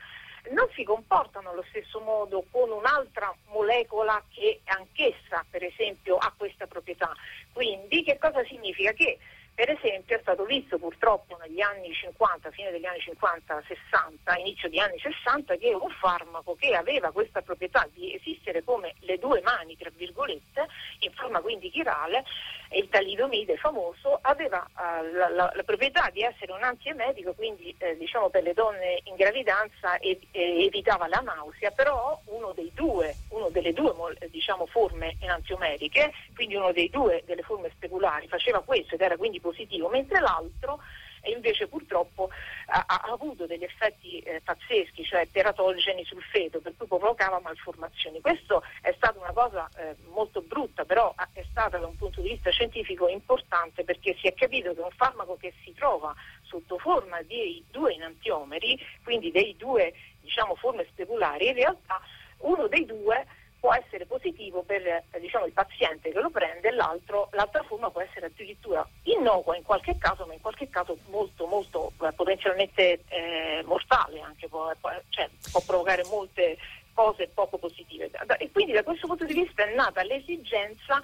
non 0.50 0.68
si 0.74 0.84
comportano 0.84 1.50
allo 1.50 1.64
stesso 1.68 2.00
modo 2.00 2.44
con 2.50 2.70
un'altra 2.70 3.34
molecola 3.48 4.22
che 4.30 4.60
anch'essa 4.64 5.44
per 5.50 5.62
esempio 5.64 6.16
ha 6.16 6.32
questa 6.36 6.66
proprietà. 6.66 7.12
Quindi 7.52 8.02
che 8.02 8.16
cosa 8.18 8.42
significa? 8.44 8.92
Che 8.92 9.18
per 9.60 9.72
esempio 9.72 10.16
è 10.16 10.20
stato 10.22 10.46
visto 10.46 10.78
purtroppo 10.78 11.36
negli 11.42 11.60
anni 11.60 11.92
50, 11.92 12.50
fine 12.50 12.70
degli 12.70 12.86
anni 12.86 13.00
50-60, 13.00 14.38
inizio 14.38 14.70
di 14.70 14.80
anni 14.80 14.98
60, 14.98 15.56
che 15.56 15.74
un 15.74 15.90
farmaco 16.00 16.54
che 16.54 16.74
aveva 16.74 17.10
questa 17.10 17.42
proprietà 17.42 17.86
di 17.92 18.14
esistere 18.14 18.64
come 18.64 18.94
le 19.00 19.18
due 19.18 19.42
mani, 19.42 19.76
tra 19.76 19.90
virgolette, 19.94 20.66
in 21.00 21.12
forma 21.12 21.42
quindi 21.42 21.68
chirale, 21.68 22.24
il 22.70 22.88
talidomide 22.88 23.58
famoso, 23.58 24.18
aveva 24.22 24.66
uh, 24.66 25.12
la, 25.12 25.28
la, 25.28 25.52
la, 25.54 25.62
proprietà 25.62 26.08
di 26.10 26.22
essere 26.22 26.52
un 26.52 26.62
antiemetico, 26.62 27.34
quindi 27.34 27.74
eh, 27.78 27.96
diciamo 27.98 28.30
per 28.30 28.44
le 28.44 28.54
donne 28.54 29.00
in 29.04 29.16
gravidanza 29.16 29.98
e, 29.98 30.18
e 30.30 30.64
evitava 30.64 31.08
la 31.08 31.20
nausea, 31.20 31.70
però 31.72 32.18
uno 32.26 32.52
dei 32.52 32.70
due, 32.72 33.14
uno 33.30 33.48
delle 33.50 33.72
due 33.72 33.92
diciamo, 34.30 34.66
forme 34.66 35.16
enantiomeriche, 35.20 36.12
quindi 36.34 36.54
uno 36.54 36.72
dei 36.72 36.88
due 36.88 37.22
delle 37.26 37.42
forme 37.42 37.70
speculari, 37.74 38.28
faceva 38.28 38.62
questo 38.62 38.94
ed 38.94 39.00
era 39.00 39.16
quindi 39.16 39.40
positivo, 39.50 39.88
mentre 39.88 40.20
l'altro 40.20 40.80
invece 41.24 41.66
purtroppo 41.66 42.30
ha, 42.66 42.84
ha 42.86 43.12
avuto 43.12 43.46
degli 43.46 43.64
effetti 43.64 44.20
eh, 44.20 44.40
pazzeschi, 44.42 45.04
cioè 45.04 45.28
teratogeni 45.30 46.04
sul 46.04 46.22
feto, 46.22 46.60
per 46.60 46.74
cui 46.76 46.86
provocava 46.86 47.40
malformazioni. 47.40 48.20
Questo 48.20 48.62
è 48.80 48.92
stata 48.96 49.18
una 49.18 49.32
cosa 49.32 49.68
eh, 49.76 49.96
molto 50.12 50.40
brutta, 50.40 50.84
però 50.84 51.14
è 51.32 51.44
stata 51.50 51.78
da 51.78 51.86
un 51.86 51.96
punto 51.96 52.20
di 52.20 52.30
vista 52.30 52.50
scientifico 52.50 53.08
importante 53.08 53.84
perché 53.84 54.16
si 54.18 54.28
è 54.28 54.34
capito 54.34 54.72
che 54.72 54.80
un 54.80 54.90
farmaco 54.92 55.36
che 55.36 55.52
si 55.62 55.74
trova 55.74 56.14
sotto 56.42 56.78
forma 56.78 57.20
dei 57.22 57.62
due 57.70 57.92
enantiomeri, 57.94 58.78
quindi 59.02 59.30
dei 59.30 59.54
due 59.56 59.92
diciamo, 60.20 60.54
forme 60.54 60.86
speculari, 60.90 61.48
in 61.48 61.54
realtà 61.54 62.00
uno 62.38 62.66
dei 62.68 62.86
due 62.86 63.26
può 63.60 63.74
essere 63.74 64.06
positivo 64.06 64.62
per 64.62 64.84
eh, 64.86 65.04
diciamo, 65.20 65.44
il 65.44 65.52
paziente 65.52 66.10
che 66.10 66.18
lo 66.18 66.30
prende, 66.30 66.70
l'altro, 66.70 67.28
l'altra 67.32 67.62
forma 67.62 67.90
può 67.90 68.00
essere 68.00 68.26
addirittura 68.26 68.86
innocua 69.02 69.56
in 69.56 69.62
qualche 69.62 69.96
caso, 69.98 70.24
ma 70.24 70.32
in 70.32 70.40
qualche 70.40 70.70
caso 70.70 70.96
molto, 71.10 71.46
molto 71.46 71.92
eh, 72.00 72.12
potenzialmente 72.12 73.04
eh, 73.08 73.62
mortale, 73.66 74.20
anche 74.20 74.48
può, 74.48 74.72
cioè, 75.10 75.28
può 75.52 75.60
provocare 75.64 76.04
molte 76.04 76.56
cose 76.94 77.28
poco 77.28 77.58
positive. 77.58 78.10
E 78.38 78.50
quindi 78.50 78.72
da 78.72 78.82
questo 78.82 79.06
punto 79.06 79.24
di 79.24 79.34
vista 79.34 79.62
è 79.62 79.74
nata 79.74 80.02
l'esigenza 80.02 81.00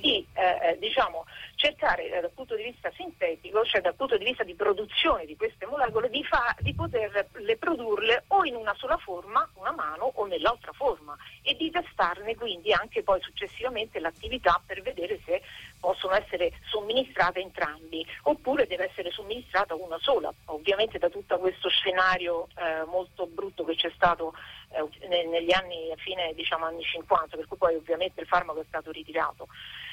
di 0.00 0.26
eh, 0.32 0.70
eh, 0.70 0.78
diciamo, 0.78 1.26
cercare 1.54 2.10
eh, 2.10 2.20
dal 2.20 2.32
punto 2.32 2.56
di 2.56 2.64
vista 2.64 2.90
sintetico, 2.96 3.64
cioè 3.64 3.80
dal 3.80 3.94
punto 3.94 4.16
di 4.16 4.24
vista 4.24 4.42
di 4.42 4.54
produzione 4.54 5.26
di 5.26 5.36
queste 5.36 5.66
molecole, 5.66 6.10
di, 6.10 6.24
fa, 6.24 6.56
di 6.60 6.74
poterle 6.74 7.28
produrle 7.58 8.24
o 8.28 8.44
in 8.44 8.56
una 8.56 8.74
sola 8.74 8.96
forma, 8.96 9.48
una 9.54 9.72
mano, 9.72 10.10
o 10.14 10.26
nell'altra 10.26 10.72
forma 10.72 11.16
e 11.42 11.54
di 11.54 11.70
testarne 11.70 12.34
quindi 12.34 12.72
anche 12.72 13.02
poi 13.02 13.20
successivamente 13.20 14.00
l'attività 14.00 14.60
per 14.64 14.82
vedere 14.82 15.20
se 15.24 15.42
possono 15.78 16.14
essere 16.14 16.52
somministrate 16.68 17.40
entrambi 17.40 18.04
oppure 18.22 18.66
deve 18.66 18.88
essere 18.90 19.10
somministrata 19.10 19.74
una 19.74 19.98
sola. 20.00 20.32
Ovviamente 20.46 20.98
da 20.98 21.08
tutto 21.08 21.38
questo 21.38 21.68
scenario 21.68 22.48
eh, 22.56 22.84
molto 22.86 23.26
brutto 23.26 23.64
che 23.64 23.74
c'è 23.74 23.90
stato 23.94 24.34
eh, 24.70 25.26
negli 25.26 25.52
anni, 25.52 25.92
fine 25.96 26.32
diciamo, 26.34 26.64
anni 26.66 26.82
50, 26.82 27.36
per 27.36 27.46
cui 27.46 27.56
poi 27.56 27.74
ovviamente 27.74 28.20
il 28.20 28.26
farmaco 28.26 28.60
è 28.60 28.64
stato 28.66 28.90
ritirato. 28.90 29.48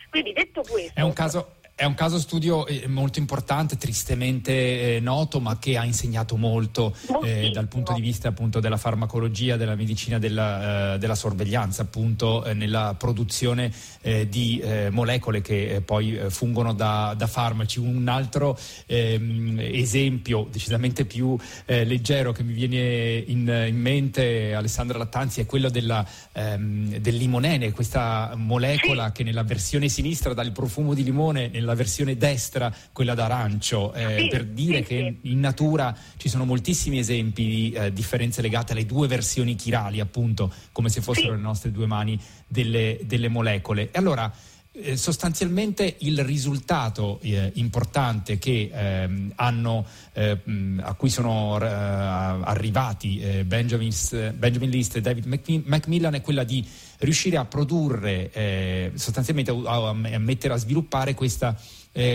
Quindi 0.09 0.33
detto 0.33 0.61
questo... 0.61 0.93
È 0.93 1.01
un 1.01 1.13
caso, 1.13 1.55
È 1.79 1.85
un 1.85 1.93
caso 1.93 2.17
studio 2.17 2.65
eh, 2.65 2.87
molto 2.87 3.19
importante, 3.19 3.77
tristemente 3.77 4.95
eh, 4.95 4.99
noto, 4.99 5.39
ma 5.39 5.59
che 5.59 5.77
ha 5.77 5.85
insegnato 5.85 6.35
molto 6.35 6.95
eh, 7.23 7.51
dal 7.53 7.67
punto 7.67 7.93
di 7.93 8.01
vista 8.01 8.29
appunto 8.29 8.59
della 8.59 8.77
farmacologia, 8.77 9.57
della 9.57 9.75
medicina, 9.75 10.17
della, 10.17 10.95
eh, 10.95 10.97
della 10.97 11.13
sorveglianza, 11.13 11.83
appunto 11.83 12.43
eh, 12.45 12.55
nella 12.55 12.95
produzione 12.97 13.71
eh, 14.01 14.27
di 14.27 14.59
molecole 14.89 15.41
che 15.41 15.83
poi 15.85 16.17
fungono 16.29 16.73
da, 16.73 17.13
da, 17.15 17.27
farmaci. 17.27 17.77
Un 17.77 18.07
altro 18.07 18.57
ehm, 18.87 19.59
esempio 19.59 20.47
decisamente 20.49 21.05
più 21.05 21.37
leggero 21.65 22.31
che 22.31 22.41
mi 22.41 22.53
viene 22.53 23.23
in, 23.27 23.65
in, 23.67 23.79
mente, 23.79 24.55
Alessandra 24.55 24.97
Lattanzi, 24.97 25.41
è 25.41 25.45
quello 25.45 25.69
della, 25.69 26.03
ehm, 26.31 26.97
del 26.97 27.15
limonene, 27.17 27.71
questa 27.71 28.33
molecola 28.35 29.11
che 29.11 29.23
nella 29.23 29.43
versione 29.43 29.89
sinistra 29.89 30.33
dà 30.33 30.41
il 30.41 30.51
profumo 30.51 30.95
di 30.95 31.03
limone 31.03 31.51
la 31.67 31.75
versione 31.75 32.17
destra, 32.17 32.73
quella 32.91 33.13
d'arancio, 33.13 33.93
eh, 33.93 34.21
sì, 34.21 34.27
per 34.29 34.45
dire 34.45 34.77
sì, 34.77 34.83
che 34.83 35.17
sì. 35.21 35.31
in 35.31 35.39
natura 35.39 35.95
ci 36.17 36.29
sono 36.29 36.45
moltissimi 36.45 36.97
esempi 36.97 37.45
di 37.45 37.71
eh, 37.71 37.93
differenze 37.93 38.41
legate 38.41 38.71
alle 38.71 38.85
due 38.85 39.07
versioni 39.07 39.55
chirali, 39.55 39.99
appunto, 39.99 40.51
come 40.71 40.89
se 40.89 41.01
fossero 41.01 41.33
le 41.33 41.41
nostre 41.41 41.71
due 41.71 41.85
mani 41.85 42.19
delle, 42.47 42.99
delle 43.03 43.27
molecole. 43.27 43.91
E 43.91 43.97
allora, 43.99 44.31
eh, 44.79 44.95
sostanzialmente 44.95 45.95
il 45.99 46.23
risultato 46.23 47.19
eh, 47.23 47.51
importante 47.55 48.37
che, 48.37 48.69
ehm, 48.71 49.31
hanno, 49.35 49.85
eh, 50.13 50.37
a 50.81 50.93
cui 50.93 51.09
sono 51.09 51.59
eh, 51.59 51.65
arrivati 51.65 53.19
eh, 53.19 53.43
Benjamin, 53.43 53.91
Benjamin, 54.35 54.69
List 54.69 54.97
e 54.97 55.01
David 55.01 55.63
Macmillan 55.65 56.13
è 56.13 56.21
quella 56.21 56.43
di 56.43 56.65
riuscire 56.99 57.37
a 57.37 57.45
produrre, 57.45 58.31
eh, 58.31 58.91
sostanzialmente 58.95 59.51
a, 59.51 59.89
a, 59.89 59.93
mettere 59.93 60.53
a 60.53 60.57
sviluppare 60.57 61.13
questa 61.13 61.55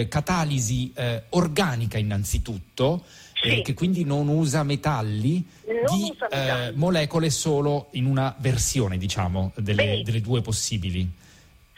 catalisi 0.09 0.93
organica 1.31 1.99
innanzitutto, 1.99 3.03
sì. 3.35 3.63
che 3.63 3.75
quindi 3.75 4.05
non 4.05 4.29
usa 4.29 4.63
metalli 4.63 5.45
non 5.67 5.99
di 5.99 6.11
usa 6.13 6.29
metalli. 6.31 6.77
molecole 6.77 7.31
solo 7.31 7.89
in 7.93 8.07
una 8.07 8.33
versione, 8.39 8.97
diciamo, 8.97 9.51
delle, 9.57 10.03
delle 10.05 10.21
due 10.21 10.41
possibili. 10.41 11.11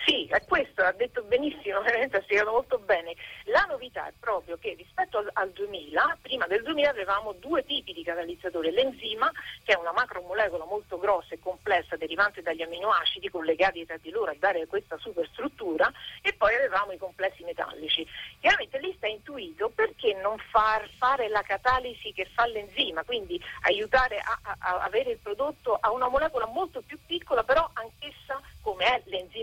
Sì, 0.06 0.26
è 0.28 0.42
questo, 0.44 0.73
ha 0.86 0.92
detto 0.92 1.22
benissimo, 1.22 1.80
veramente 1.82 2.18
ha 2.18 2.22
spiegato 2.22 2.50
molto 2.50 2.78
bene. 2.78 3.14
La 3.44 3.66
novità 3.68 4.06
è 4.06 4.12
proprio 4.18 4.56
che 4.58 4.74
rispetto 4.74 5.18
al, 5.18 5.30
al, 5.32 5.50
2000, 5.50 6.18
prima 6.22 6.46
del 6.46 6.62
2000 6.62 6.88
avevamo 6.88 7.32
due 7.32 7.64
tipi 7.64 7.92
di 7.92 8.02
catalizzatori, 8.02 8.70
l'enzima, 8.70 9.30
che 9.62 9.72
è 9.72 9.78
una 9.78 9.92
macromolecola 9.92 10.64
molto 10.64 10.98
grossa 10.98 11.34
e 11.34 11.38
complessa 11.40 11.96
derivante 11.96 12.42
dagli 12.42 12.62
aminoacidi 12.62 13.30
collegati 13.30 13.84
tra 13.86 13.96
di 13.96 14.10
loro 14.10 14.30
a 14.30 14.36
dare 14.38 14.66
questa 14.66 14.96
superstruttura, 14.98 15.90
e 16.22 16.32
poi 16.32 16.54
avevamo 16.54 16.92
i 16.92 16.98
complessi 16.98 17.44
metallici. 17.44 18.06
Chiaramente 18.40 18.78
lì 18.78 18.92
sta 18.96 19.06
intuito 19.06 19.70
perché 19.74 20.14
non 20.14 20.38
far 20.50 20.88
fare 20.96 21.28
la 21.28 21.42
catalisi 21.42 22.12
che 22.12 22.26
fa 22.32 22.46
l'enzima, 22.46 23.04
quindi 23.04 23.40
aiutare 23.62 24.18
a, 24.18 24.38
a, 24.42 24.56
a 24.58 24.82
avere 24.82 25.12
il 25.12 25.18
prodotto 25.18 25.78
a 25.80 25.92
una 25.92 26.08
molecola 26.08 26.46
molto 26.46 26.82
più 26.82 26.98
piccola, 27.06 27.42
però 27.42 27.68
anch'essa 27.74 28.40
come 28.62 28.86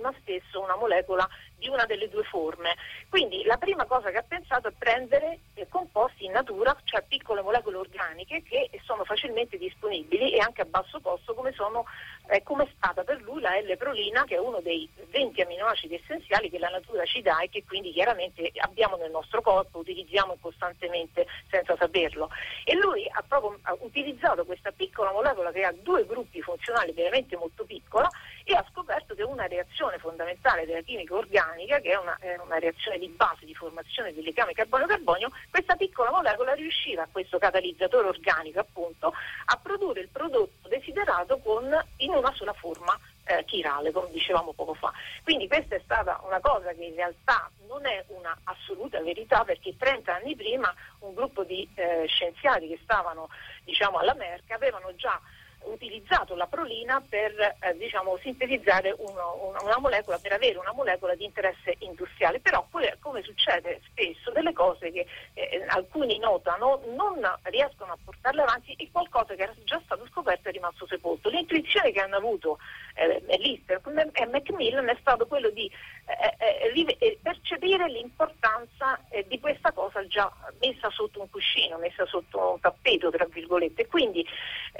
l'enzima 0.01 0.13
stesso 0.21 0.59
una 0.59 0.75
molecola 0.75 1.29
di 1.61 1.69
una 1.69 1.85
delle 1.85 2.09
due 2.09 2.23
forme. 2.23 2.75
Quindi 3.07 3.43
la 3.43 3.57
prima 3.57 3.85
cosa 3.85 4.09
che 4.09 4.17
ha 4.17 4.23
pensato 4.27 4.67
è 4.67 4.73
prendere 4.75 5.39
eh, 5.53 5.67
composti 5.69 6.25
in 6.25 6.31
natura, 6.31 6.75
cioè 6.85 7.03
piccole 7.07 7.43
molecole 7.43 7.77
organiche 7.77 8.41
che 8.41 8.69
sono 8.83 9.03
facilmente 9.05 9.57
disponibili 9.57 10.31
e 10.33 10.39
anche 10.39 10.61
a 10.61 10.65
basso 10.65 10.99
costo 11.01 11.35
come, 11.35 11.51
sono, 11.51 11.85
eh, 12.29 12.41
come 12.41 12.63
è 12.63 12.69
stata 12.75 13.03
per 13.03 13.21
lui 13.21 13.41
la 13.41 13.59
L-prolina 13.59 14.23
che 14.23 14.35
è 14.35 14.39
uno 14.39 14.59
dei 14.59 14.89
20 15.11 15.41
aminoacidi 15.41 16.01
essenziali 16.01 16.49
che 16.49 16.57
la 16.57 16.69
natura 16.69 17.05
ci 17.05 17.21
dà 17.21 17.39
e 17.41 17.49
che 17.49 17.63
quindi 17.63 17.91
chiaramente 17.91 18.51
abbiamo 18.55 18.95
nel 18.95 19.11
nostro 19.11 19.41
corpo, 19.41 19.79
utilizziamo 19.79 20.37
costantemente 20.41 21.27
senza 21.49 21.75
saperlo. 21.77 22.29
E 22.63 22.75
lui 22.75 23.07
ha 23.07 23.23
proprio 23.27 23.59
utilizzato 23.81 24.45
questa 24.45 24.71
piccola 24.71 25.11
molecola 25.11 25.51
che 25.51 25.63
ha 25.63 25.73
due 25.73 26.05
gruppi 26.07 26.41
funzionali 26.41 26.91
veramente 26.91 27.37
molto 27.37 27.65
piccola 27.65 28.09
e 28.43 28.55
ha 28.55 28.65
scoperto 28.71 29.13
che 29.13 29.20
una 29.31 29.47
reazione 29.47 29.97
fondamentale 29.97 30.65
della 30.65 30.81
chimica 30.81 31.15
organica, 31.15 31.79
che 31.79 31.91
è 31.91 31.97
una, 31.97 32.17
è 32.19 32.37
una 32.37 32.59
reazione 32.59 32.97
di 32.97 33.07
base 33.07 33.45
di 33.45 33.55
formazione 33.55 34.13
del 34.13 34.23
legame 34.23 34.53
carbonio-carbonio, 34.53 35.31
questa 35.49 35.75
piccola 35.75 36.11
molecola 36.11 36.53
riusciva, 36.53 37.07
questo 37.11 37.37
catalizzatore 37.37 38.07
organico 38.07 38.59
appunto, 38.59 39.13
a 39.45 39.59
produrre 39.61 40.01
il 40.01 40.09
prodotto 40.09 40.67
desiderato 40.67 41.37
con, 41.39 41.69
in 41.97 42.11
una 42.11 42.33
sola 42.33 42.53
forma 42.53 42.97
eh, 43.25 43.43
chirale, 43.45 43.91
come 43.91 44.09
dicevamo 44.11 44.53
poco 44.53 44.73
fa. 44.73 44.91
Quindi 45.23 45.47
questa 45.47 45.75
è 45.75 45.81
stata 45.83 46.19
una 46.25 46.39
cosa 46.39 46.73
che 46.73 46.83
in 46.83 46.95
realtà 46.95 47.49
non 47.67 47.85
è 47.85 48.03
una 48.07 48.37
assoluta 48.43 49.01
verità 49.01 49.43
perché 49.43 49.75
30 49.77 50.13
anni 50.13 50.35
prima 50.35 50.73
un 50.99 51.13
gruppo 51.13 51.43
di 51.43 51.67
eh, 51.75 52.05
scienziati 52.07 52.67
che 52.67 52.79
stavano 52.83 53.29
diciamo, 53.63 53.99
alla 53.99 54.13
Merck 54.13 54.51
avevano 54.51 54.93
già 54.95 55.19
utilizzato 55.65 56.35
la 56.35 56.47
prolina 56.47 57.01
per 57.07 57.31
eh, 57.59 57.77
diciamo, 57.77 58.17
sintetizzare 58.17 58.93
uno, 58.97 59.47
una, 59.49 59.61
una, 59.61 59.79
molecola, 59.79 60.17
per 60.17 60.33
avere 60.33 60.57
una 60.57 60.73
molecola 60.73 61.15
di 61.15 61.25
interesse 61.25 61.75
industriale, 61.79 62.39
però 62.39 62.67
come 62.99 63.21
succede 63.23 63.81
spesso 63.89 64.31
delle 64.31 64.53
cose 64.53 64.91
che 64.91 65.05
eh, 65.33 65.63
alcuni 65.67 66.17
notano 66.19 66.81
non 66.95 67.19
riescono 67.43 67.93
a 67.93 67.97
portarle 68.03 68.41
avanti 68.41 68.73
e 68.73 68.89
qualcosa 68.91 69.35
che 69.35 69.43
era 69.43 69.53
già 69.63 69.81
stato 69.83 70.05
scoperto 70.07 70.49
è 70.49 70.51
rimasto 70.51 70.87
sepolto. 70.87 71.29
L'intuizione 71.29 71.91
che 71.91 71.99
hanno 71.99 72.17
avuto 72.17 72.57
eh, 72.95 73.37
Lister 73.37 73.81
e 74.13 74.25
Macmillan 74.25 74.89
è 74.89 74.97
stato 74.99 75.27
quello 75.27 75.49
di 75.49 75.69
eh, 76.05 76.71
eh, 76.71 76.97
eh 76.99 77.19
percepire 77.21 77.87
l'importanza 77.89 78.99
di 79.27 79.39
questa 79.39 79.71
cosa 79.71 80.05
già 80.07 80.31
messa 80.59 80.89
sotto 80.89 81.21
un 81.21 81.29
cuscino, 81.29 81.77
messa 81.77 82.05
sotto 82.05 82.53
un 82.53 82.59
tappeto, 82.59 83.09
tra 83.09 83.25
virgolette. 83.25 83.87
Quindi 83.87 84.25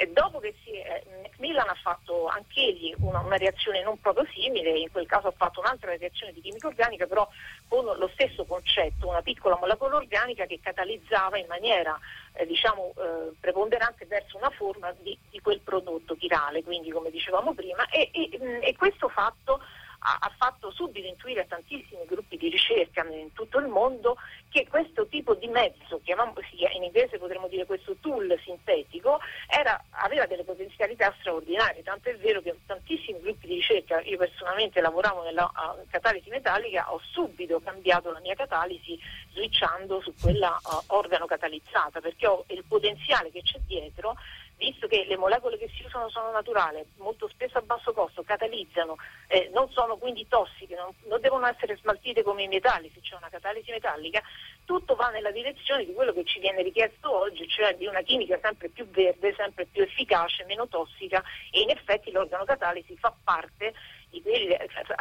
dopo 0.09 0.39
che 0.39 0.55
si 0.63 0.70
eh, 0.71 1.03
Macmillan 1.21 1.67
ha 1.67 1.77
fatto 1.81 2.27
anch'egli 2.27 2.93
una, 2.99 3.19
una, 3.19 3.37
reazione 3.37 3.81
non 3.83 3.99
proprio 3.99 4.25
simile, 4.31 4.77
in 4.77 4.91
quel 4.91 5.07
caso 5.07 5.27
ha 5.27 5.33
fatto 5.35 5.59
un'altra 5.59 5.95
reazione 5.95 6.31
di 6.33 6.41
chimica 6.41 6.67
organica, 6.67 7.07
però 7.07 7.27
con 7.67 7.85
lo 7.85 8.09
stesso 8.13 8.45
concetto, 8.45 9.07
una 9.07 9.21
piccola 9.21 9.57
molecola 9.57 9.95
organica 9.95 10.45
che 10.45 10.59
catalizzava 10.61 11.37
in 11.37 11.47
maniera 11.47 11.99
eh, 12.33 12.45
diciamo, 12.45 12.93
eh, 12.97 13.31
preponderante 13.39 14.05
verso 14.05 14.37
una 14.37 14.51
forma 14.51 14.93
di, 14.99 15.17
di, 15.29 15.39
quel 15.41 15.59
prodotto 15.59 16.15
chirale, 16.15 16.63
quindi 16.63 16.91
come 16.91 17.09
dicevamo 17.09 17.53
prima, 17.53 17.87
e, 17.89 18.09
e, 18.13 18.59
e 18.61 18.75
questo 18.75 19.09
fatto 19.09 19.61
ha, 20.03 20.17
ha 20.20 20.31
fatto 20.38 20.72
subito 20.72 21.08
intuire 21.08 21.41
a 21.41 21.46
tantissimi 21.46 22.05
gruppi 22.05 22.38
di 22.38 22.50
ricerca 22.50 23.05
in 23.05 23.34
tutto 23.34 23.60
il 23.60 23.67
mondo 23.67 24.17
che 24.50 24.67
questo 24.67 25.08
tipo 25.08 25.34
di 25.36 25.48
mezzo, 25.48 26.01
in 26.03 26.84
inglese 26.84 27.17
potremmo 27.17 27.48
dire 27.48 27.65
questo 27.65 27.96
tool 28.01 28.38
sintetico, 28.43 29.20
era, 29.48 29.81
aveva 29.91 30.25
delle 30.25 30.43
potenzialità 30.43 31.13
straordinarie, 31.20 31.84
tanto 31.84 32.10
è 32.10 32.17
vero 32.17 32.41
che 32.41 32.58
tantissimi 32.65 33.20
gruppi 33.22 33.48
di 33.48 33.55
ricerca, 33.55 34.01
io 34.01 34.17
personalmente 34.17 34.81
lavoravo 34.81 35.24
nella 35.24 35.46
uh, 35.46 35.88
catalisi 35.89 36.29
metallica, 36.29 36.91
ho 36.91 37.00
subito 37.12 37.62
cambiato 37.62 38.12
la 38.12 38.20
mia 38.20 38.36
catalisi 38.36 39.00
switchando 39.31 40.01
su 40.01 40.13
quella 40.20 40.50
uh, 40.50 40.93
organo 40.93 41.25
catalizzata, 41.25 42.01
perché 42.01 42.27
ho 42.27 42.43
il 42.48 42.63
potenziale 42.67 43.31
che 43.31 43.41
c'è 43.41 43.60
dietro 43.65 44.15
visto 44.61 44.85
che 44.85 45.05
le 45.07 45.17
molecole 45.17 45.57
che 45.57 45.71
si 45.75 45.83
usano 45.83 46.07
sono 46.09 46.29
naturali, 46.29 46.85
molto 46.97 47.27
spesso 47.27 47.57
a 47.57 47.61
basso 47.61 47.93
costo, 47.93 48.21
catalizzano, 48.21 48.95
eh, 49.27 49.49
non 49.51 49.67
sono 49.71 49.97
quindi 49.97 50.27
tossiche, 50.27 50.75
non, 50.75 50.93
non, 51.07 51.19
devono 51.19 51.47
essere 51.47 51.75
smaltite 51.77 52.21
come 52.21 52.43
i 52.43 52.47
metalli, 52.47 52.91
se 52.93 53.01
c'è 53.01 53.15
una 53.15 53.29
catalisi 53.29 53.71
metallica, 53.71 54.21
tutto 54.63 54.93
va 54.93 55.09
nella 55.09 55.31
direzione 55.31 55.83
di 55.83 55.93
quello 55.93 56.13
che 56.13 56.23
ci 56.25 56.39
viene 56.39 56.61
richiesto 56.61 57.11
oggi, 57.11 57.47
cioè 57.47 57.75
di 57.75 57.87
una 57.87 58.01
chimica 58.01 58.37
sempre 58.39 58.69
più 58.69 58.87
verde, 58.87 59.33
sempre 59.35 59.65
più 59.65 59.81
efficace, 59.81 60.45
meno 60.45 60.67
tossica 60.67 61.23
e 61.51 61.61
in 61.61 61.71
effetti 61.71 62.11
l'organo 62.11 62.45
catalisi 62.45 62.95
fa 62.97 63.13
parte 63.23 63.73
di 64.11 64.21
quelli, 64.21 64.55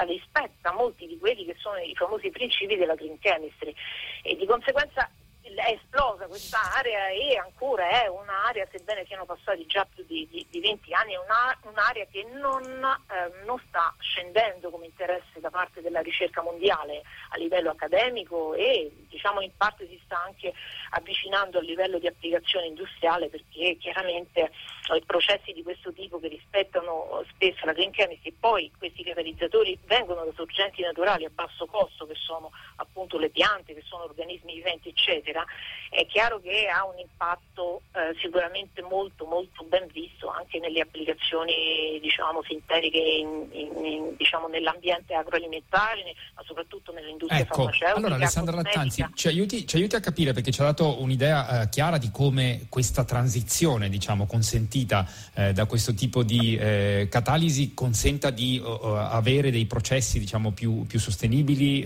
rispetta 0.06 0.72
molti 0.72 1.06
di 1.06 1.18
quelli 1.18 1.44
che 1.44 1.56
sono 1.58 1.76
i 1.78 1.94
famosi 1.94 2.30
principi 2.30 2.76
della 2.76 2.94
green 2.94 3.18
chemistry. 3.18 3.74
E 4.22 4.36
di 4.36 4.46
conseguenza 4.46 5.09
esplosa 6.30 6.50
questa 6.50 6.74
area 6.74 7.08
e 7.08 7.36
ancora 7.36 8.02
è 8.02 8.06
un'area, 8.06 8.66
sebbene 8.70 9.04
siano 9.06 9.24
passati 9.24 9.66
già 9.66 9.84
più 9.92 10.04
di, 10.06 10.28
di, 10.30 10.46
di 10.48 10.60
20 10.60 10.94
anni, 10.94 11.12
è 11.14 11.18
una, 11.18 11.58
un'area 11.62 12.06
che 12.06 12.24
non, 12.24 12.62
eh, 12.64 13.44
non, 13.44 13.60
sta 13.66 13.92
scendendo 13.98 14.70
come 14.70 14.86
interesse 14.86 15.40
da 15.40 15.50
parte 15.50 15.80
della 15.80 16.00
ricerca 16.00 16.40
mondiale 16.40 17.02
a 17.30 17.36
livello 17.36 17.70
accademico 17.70 18.54
e 18.54 18.90
diciamo 19.08 19.40
in 19.40 19.50
parte 19.56 19.88
si 19.88 20.00
sta 20.04 20.22
anche 20.22 20.52
avvicinando 20.90 21.58
a 21.58 21.62
livello 21.62 21.98
di 21.98 22.06
applicazione 22.06 22.66
industriale 22.66 23.28
perché 23.28 23.76
chiaramente 23.78 24.52
i 24.94 25.04
processi 25.04 25.52
di 25.52 25.62
questo 25.62 25.92
tipo 25.92 26.18
che 26.18 26.28
rispettano 26.28 27.24
spesso 27.30 27.64
la 27.64 27.72
green 27.72 27.92
chemistry 27.92 28.30
e 28.30 28.34
poi 28.38 28.72
questi 28.76 29.04
catalizzatori 29.04 29.78
vengono 29.84 30.24
da 30.24 30.32
sorgenti 30.34 30.82
naturali 30.82 31.24
a 31.24 31.30
basso 31.32 31.66
costo 31.66 32.06
che 32.06 32.14
sono 32.14 32.50
appunto 32.76 33.18
le 33.18 33.30
piante, 33.30 33.74
che 33.74 33.82
sono 33.84 34.04
organismi 34.04 34.54
viventi 34.54 34.88
eccetera, 34.88 35.44
è 35.90 36.06
chiaro 36.06 36.40
che 36.40 36.68
ha 36.68 36.86
un 36.86 36.98
impatto 36.98 37.82
eh, 37.92 38.14
sicuramente 38.20 38.80
molto 38.80 39.24
molto 39.24 39.64
ben 39.64 39.88
visto 39.92 40.28
anche 40.28 40.60
nelle 40.60 40.80
applicazioni 40.80 41.98
diciamo, 42.00 42.44
sintetiche 42.44 42.96
in, 42.96 43.48
in, 43.50 43.84
in, 43.84 44.16
diciamo, 44.16 44.46
nell'ambiente 44.46 45.14
agroalimentare, 45.14 46.14
ma 46.36 46.42
soprattutto 46.46 46.92
nell'industria 46.92 47.40
ecco, 47.40 47.54
farmaceutica. 47.54 47.98
Allora 47.98 48.14
Alessandra 48.14 48.54
Lattanzi 48.54 49.04
ci 49.14 49.26
aiuti, 49.26 49.66
ci 49.66 49.76
aiuti, 49.76 49.96
a 49.96 50.00
capire 50.00 50.32
perché 50.32 50.52
ci 50.52 50.60
ha 50.60 50.64
dato 50.64 51.02
un'idea 51.02 51.62
eh, 51.62 51.68
chiara 51.68 51.98
di 51.98 52.12
come 52.12 52.66
questa 52.68 53.02
transizione 53.02 53.88
diciamo, 53.88 54.26
consentita 54.26 55.04
eh, 55.34 55.52
da 55.52 55.66
questo 55.66 55.92
tipo 55.92 56.22
di 56.22 56.56
eh, 56.56 57.08
catalisi 57.10 57.74
consenta 57.74 58.30
di 58.30 58.62
uh, 58.62 58.68
avere 58.68 59.50
dei 59.50 59.66
processi 59.66 60.20
diciamo, 60.20 60.52
più, 60.52 60.86
più, 60.86 61.00
sostenibili, 61.00 61.84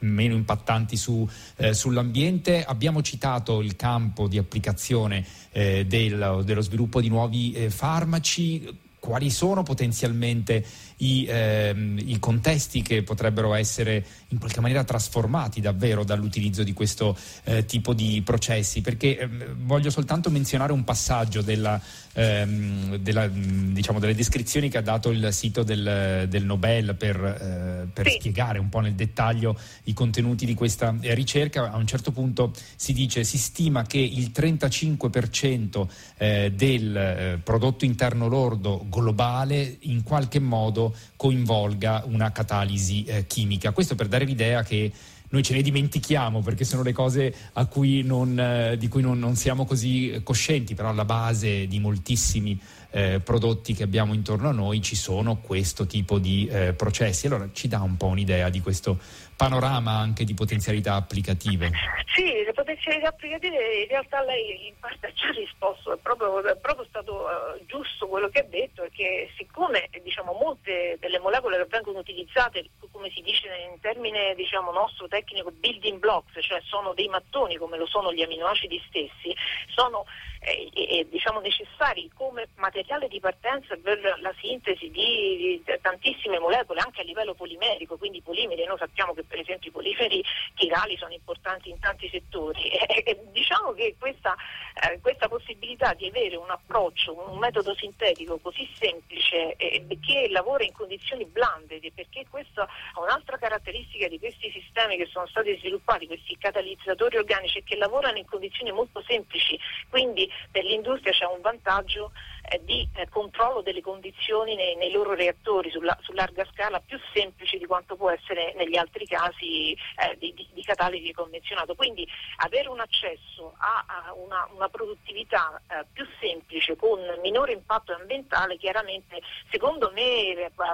meno 0.00 0.34
impattanti 0.34 0.96
su, 0.96 1.28
sull'ambiente. 1.70 2.64
Abbiamo 2.64 3.00
citato 3.02 3.45
il 3.60 3.76
campo 3.76 4.28
di 4.28 4.38
applicazione 4.38 5.24
eh, 5.52 5.86
del, 5.86 6.42
dello 6.44 6.60
sviluppo 6.60 7.00
di 7.00 7.08
nuovi 7.08 7.52
eh, 7.52 7.70
farmaci. 7.70 8.84
Quali 9.06 9.30
sono 9.30 9.62
potenzialmente 9.62 10.64
i, 10.96 11.26
ehm, 11.28 11.96
i, 12.04 12.18
contesti 12.18 12.82
che 12.82 13.04
potrebbero 13.04 13.54
essere 13.54 14.04
in 14.28 14.38
qualche 14.38 14.60
maniera 14.60 14.82
trasformati 14.82 15.60
davvero 15.60 16.02
dall'utilizzo 16.02 16.64
di 16.64 16.72
questo 16.72 17.16
eh, 17.44 17.64
tipo 17.66 17.94
di 17.94 18.20
processi? 18.24 18.80
Perché 18.80 19.16
eh, 19.16 19.28
voglio 19.58 19.90
soltanto 19.90 20.28
menzionare 20.28 20.72
un 20.72 20.82
passaggio 20.82 21.40
della, 21.40 21.80
ehm, 22.14 22.96
della, 22.96 23.28
diciamo, 23.28 24.00
delle 24.00 24.16
descrizioni 24.16 24.68
che 24.68 24.78
ha 24.78 24.82
dato 24.82 25.10
il 25.10 25.32
sito 25.32 25.62
del, 25.62 26.26
del 26.28 26.44
Nobel 26.44 26.96
per, 26.96 27.16
eh, 27.16 27.86
per 27.92 28.10
sì. 28.10 28.16
spiegare 28.18 28.58
un 28.58 28.68
po' 28.68 28.80
nel 28.80 28.94
dettaglio 28.94 29.56
i 29.84 29.92
contenuti 29.92 30.46
di 30.46 30.54
questa 30.54 30.92
ricerca. 31.00 31.70
A 31.70 31.76
un 31.76 31.86
certo 31.86 32.10
punto 32.10 32.52
si 32.74 32.92
dice 32.92 33.22
si 33.22 33.38
stima 33.38 33.84
che 33.84 33.98
il 33.98 34.32
35% 34.34 35.86
eh, 36.16 36.52
del 36.52 36.96
eh, 36.96 37.40
prodotto 37.40 37.84
interno 37.84 38.26
lordo 38.26 38.84
globale 39.00 39.76
in 39.80 40.02
qualche 40.02 40.38
modo 40.38 40.94
coinvolga 41.16 42.04
una 42.06 42.32
catalisi 42.32 43.04
eh, 43.04 43.26
chimica. 43.26 43.72
Questo 43.72 43.94
per 43.94 44.08
dare 44.08 44.24
l'idea 44.24 44.62
che 44.62 44.92
noi 45.28 45.42
ce 45.42 45.54
ne 45.54 45.62
dimentichiamo 45.62 46.40
perché 46.40 46.64
sono 46.64 46.82
le 46.82 46.92
cose 46.92 47.34
cui 47.68 48.02
non, 48.02 48.38
eh, 48.38 48.76
di 48.78 48.88
cui 48.88 49.02
non, 49.02 49.18
non, 49.18 49.34
siamo 49.34 49.64
così 49.64 50.20
coscienti, 50.22 50.74
però 50.74 50.90
alla 50.90 51.04
base 51.04 51.66
di 51.66 51.80
moltissimi 51.80 52.58
eh, 52.96 53.20
prodotti 53.20 53.74
che 53.74 53.82
abbiamo 53.82 54.14
intorno 54.14 54.48
a 54.48 54.52
noi 54.52 54.80
ci 54.80 54.96
sono 54.96 55.36
questo 55.36 55.86
tipo 55.86 56.18
di 56.18 56.48
eh, 56.50 56.72
processi. 56.72 57.26
Allora 57.26 57.50
ci 57.52 57.68
dà 57.68 57.82
un 57.82 57.98
po' 57.98 58.06
un'idea 58.06 58.48
di 58.48 58.60
questo 58.60 58.98
panorama 59.36 59.98
anche 59.98 60.24
di 60.24 60.32
potenzialità 60.32 60.94
applicative. 60.94 61.70
Sì, 62.14 62.42
le 62.42 62.54
potenzialità 62.54 63.08
applicative 63.08 63.82
in 63.82 63.88
realtà 63.88 64.22
lei 64.22 64.68
in 64.68 64.74
parte 64.80 65.08
ha 65.08 65.12
già 65.12 65.30
risposto, 65.32 65.92
è 65.92 65.98
proprio, 65.98 66.42
è 66.42 66.56
proprio 66.56 66.86
stato 66.88 67.12
uh, 67.12 67.66
giusto 67.66 68.08
quello 68.08 68.30
che 68.30 68.40
ha 68.40 68.46
detto, 68.48 68.82
è 68.82 68.88
che 68.90 69.30
siccome 69.36 69.90
diciamo, 70.02 70.32
molte 70.32 70.96
delle 70.98 71.18
molecole 71.18 71.58
che 71.58 71.66
vengono 71.68 71.98
utilizzate, 71.98 72.64
come 72.90 73.10
si 73.10 73.20
dice 73.20 73.48
in 73.70 73.78
termine 73.80 74.34
diciamo, 74.34 74.72
nostro 74.72 75.06
tecnico, 75.06 75.50
building 75.52 75.98
blocks, 75.98 76.32
cioè 76.40 76.62
sono 76.64 76.94
dei 76.94 77.08
mattoni 77.08 77.56
come 77.56 77.76
lo 77.76 77.84
sono 77.84 78.14
gli 78.14 78.22
aminoacidi 78.22 78.82
stessi, 78.88 79.36
sono 79.68 80.06
eh, 80.46 80.70
eh, 80.72 81.08
diciamo, 81.10 81.40
necessari 81.40 82.08
come 82.14 82.46
materiale 82.54 83.08
di 83.08 83.18
partenza 83.18 83.74
per 83.82 83.98
la 84.20 84.32
sintesi 84.38 84.88
di, 84.92 85.60
di 85.64 85.64
tantissime 85.82 86.38
molecole, 86.38 86.78
anche 86.78 87.00
a 87.00 87.04
livello 87.04 87.34
polimerico, 87.34 87.96
quindi 87.96 88.22
polimeri, 88.22 88.64
noi 88.64 88.78
sappiamo 88.78 89.12
che 89.12 89.24
per 89.24 89.40
esempio 89.40 89.70
i 89.70 89.72
polimeri 89.72 90.22
chirali 90.54 90.96
sono 90.96 91.12
importanti 91.12 91.70
in 91.70 91.80
tanti 91.80 92.08
settori. 92.08 92.74
E, 93.06 93.20
diciamo 93.30 93.72
che 93.72 93.96
questa, 93.98 94.34
eh, 94.82 95.00
questa, 95.00 95.28
possibilità 95.28 95.92
di 95.94 96.06
avere 96.06 96.36
un 96.36 96.50
approccio, 96.50 97.30
un 97.30 97.38
metodo 97.38 97.74
sintetico 97.74 98.38
così 98.38 98.68
semplice 98.78 99.56
che 99.56 100.28
lavora 100.30 100.64
in 100.64 100.72
condizioni 100.72 101.24
blande, 101.24 101.80
perché 101.94 102.24
questa 102.30 102.64
è 102.64 102.98
un'altra 103.00 103.36
caratteristica 103.36 104.08
di 104.08 104.18
questi 104.18 104.50
sistemi 104.50 104.96
che 104.96 105.06
sono 105.06 105.26
stati 105.26 105.56
sviluppati, 105.58 106.06
questi 106.06 106.36
catalizzatori 106.38 107.16
organici 107.16 107.62
che 107.64 107.76
lavorano 107.76 108.18
in 108.18 108.26
condizioni 108.26 108.72
molto 108.72 109.02
semplici, 109.06 109.58
quindi 109.88 110.30
per 110.50 110.64
l'industria 110.64 111.12
c'è 111.12 111.26
un 111.26 111.40
vantaggio 111.40 112.12
eh, 112.48 112.60
di 112.64 112.88
eh, 112.94 113.08
controllo 113.08 113.60
delle 113.62 113.80
condizioni 113.80 114.54
nei, 114.54 114.76
nei 114.76 114.90
loro 114.90 115.14
reattori 115.14 115.70
sulla, 115.70 115.96
su 116.02 116.12
larga 116.12 116.46
scala 116.52 116.80
più 116.80 116.98
semplici 117.12 117.58
di 117.58 117.66
quanto 117.66 117.96
può 117.96 118.10
essere 118.10 118.54
negli 118.56 118.76
altri 118.76 119.06
casi 119.06 119.72
eh, 119.72 120.16
di, 120.18 120.32
di, 120.34 120.46
di, 120.52 120.62
catalisi 120.62 121.12
convenzionato. 121.12 121.74
Quindi 121.74 122.06
avere 122.36 122.68
un 122.68 122.80
accesso 122.80 123.54
a, 123.58 123.84
a 123.86 124.14
una, 124.14 124.48
una, 124.54 124.68
produttività 124.68 125.60
eh, 125.68 125.84
più 125.92 126.06
semplice 126.20 126.76
con 126.76 127.00
minore 127.22 127.52
impatto 127.52 127.94
ambientale 127.94 128.56
chiaramente 128.56 129.20
secondo 129.50 129.90
me 129.92 130.34
eh, 130.34 130.50
può, 130.54 130.66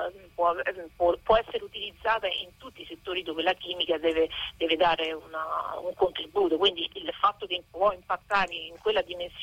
può, 0.97 1.17
può, 1.23 1.37
essere 1.37 1.65
utilizzata 1.65 2.27
in 2.27 2.57
tutti 2.57 2.83
i 2.83 2.87
settori 2.87 3.23
dove 3.23 3.43
la 3.43 3.53
chimica 3.55 3.99
deve, 3.99 4.29
deve 4.57 4.77
dare 4.77 5.13
una, 5.13 5.79
un 5.81 5.95
contributo. 5.95 6.57
Quindi 6.57 6.89
il 6.95 7.13
fatto 7.19 7.47
che 7.47 7.63
può 7.71 7.93
impattare 7.93 8.55
in 8.55 8.79
quella 8.81 9.03
dimensione 9.03 9.42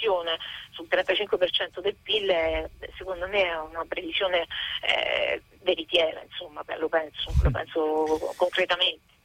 sul 0.71 0.87
35% 0.89 1.79
del 1.81 1.95
PIL 1.95 2.19
PIL 2.29 2.69
secondo 2.97 3.27
me 3.27 3.43
è 3.43 3.59
una 3.59 3.85
previsione 3.85 4.45
eh, 4.81 5.41
veritiera, 5.61 6.21
insomma, 6.21 6.63
lo 6.77 6.89
penso, 6.89 7.31
lo 7.43 7.51
penso 7.51 8.33
concretamente. 8.35 9.17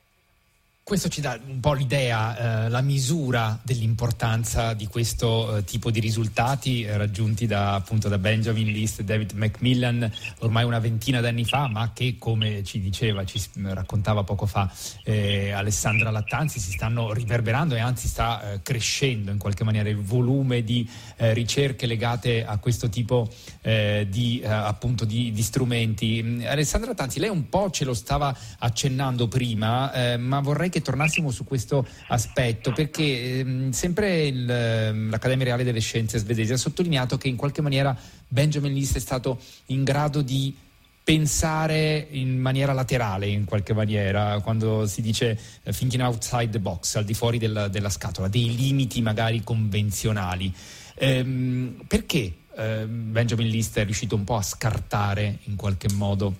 Questo 0.85 1.09
ci 1.09 1.23
dà 1.23 1.40
un 1.47 1.61
po' 1.61 1.73
l'idea, 1.73 2.66
eh, 2.66 2.68
la 2.68 2.83
misura 2.83 3.59
dell'importanza 3.62 4.75
di 4.75 4.87
questo 4.87 5.57
eh, 5.57 5.64
tipo 5.64 5.90
di 5.90 5.99
risultati 5.99 6.83
eh, 6.83 6.99
raggiunti 6.99 7.47
da, 7.47 7.73
appunto, 7.73 8.11
da 8.11 8.18
Benjamin 8.18 8.66
List 8.70 9.01
e 9.01 9.05
David 9.05 9.33
Macmillan 9.33 10.12
ormai 10.40 10.62
una 10.64 10.81
ventina 10.81 11.23
d'anni 11.23 11.47
fa, 11.47 11.68
ma 11.68 11.92
che 11.94 12.16
come 12.18 12.62
ci 12.64 12.81
diceva, 12.81 13.25
ci 13.25 13.42
raccontava 13.62 14.25
poco 14.25 14.44
fa 14.44 14.70
eh, 15.05 15.53
Alessandra 15.53 16.11
Lattanzi, 16.11 16.61
si 16.61 16.73
stanno 16.73 17.14
riverberando 17.14 17.75
e 17.77 17.81
anzi 17.81 18.07
sta 18.07 18.53
eh, 18.53 18.61
crescendo 18.61 19.31
in 19.31 19.38
qualche 19.38 19.64
maniera 19.64 19.88
il 19.88 19.97
volume 19.97 20.62
di 20.64 20.87
ricerche 21.16 21.87
legate 21.87 22.44
a 22.44 22.59
questo 22.59 22.88
tipo 22.88 23.31
di, 23.62 24.42
appunto 24.44 25.05
di, 25.05 25.33
di, 25.33 25.42
strumenti. 25.42 26.42
Alessandra 26.44 26.90
Lattanzi, 26.90 27.20
lei 27.20 27.31
un 27.31 27.49
po' 27.49 27.70
ce 27.70 27.85
lo 27.85 27.94
stava 27.94 28.37
accennando 28.59 29.29
prima, 29.29 30.16
ma 30.18 30.40
vorrei 30.40 30.70
che 30.75 30.83
tornassimo 30.83 31.31
su 31.31 31.45
questo 31.45 31.87
aspetto, 32.09 32.73
perché 32.73 33.39
ehm, 33.39 33.71
sempre 33.71 34.27
il, 34.27 34.51
ehm, 34.51 35.09
l'Accademia 35.09 35.45
Reale 35.45 35.63
delle 35.63 35.79
Scienze 35.79 36.19
svedese 36.19 36.55
ha 36.55 36.57
sottolineato 36.57 37.17
che 37.17 37.29
in 37.29 37.37
qualche 37.37 37.63
maniera 37.63 37.97
Benjamin 38.27 38.73
List 38.73 38.97
è 38.97 39.01
stato 39.01 39.39
in 39.67 39.85
grado 39.85 40.21
di 40.21 40.53
pensare 41.05 42.09
in 42.11 42.41
maniera 42.41 42.73
laterale 42.73 43.27
in 43.27 43.45
qualche 43.45 43.75
maniera 43.75 44.41
quando 44.41 44.87
si 44.87 45.03
dice 45.03 45.39
uh, 45.63 45.71
thinking 45.71 46.03
outside 46.03 46.49
the 46.49 46.59
box 46.59 46.97
al 46.97 47.05
di 47.05 47.13
fuori 47.13 47.37
della, 47.37 47.69
della 47.69 47.91
scatola 47.91 48.27
dei 48.27 48.57
limiti 48.57 49.01
magari 49.01 49.45
convenzionali. 49.45 50.53
Ehm, 50.97 51.85
perché 51.87 52.35
eh, 52.57 52.87
Benjamin 52.87 53.47
List 53.47 53.79
è 53.79 53.85
riuscito 53.85 54.17
un 54.17 54.25
po' 54.25 54.37
a 54.37 54.43
scartare 54.43 55.39
in 55.45 55.55
qualche 55.55 55.89
modo 55.93 56.35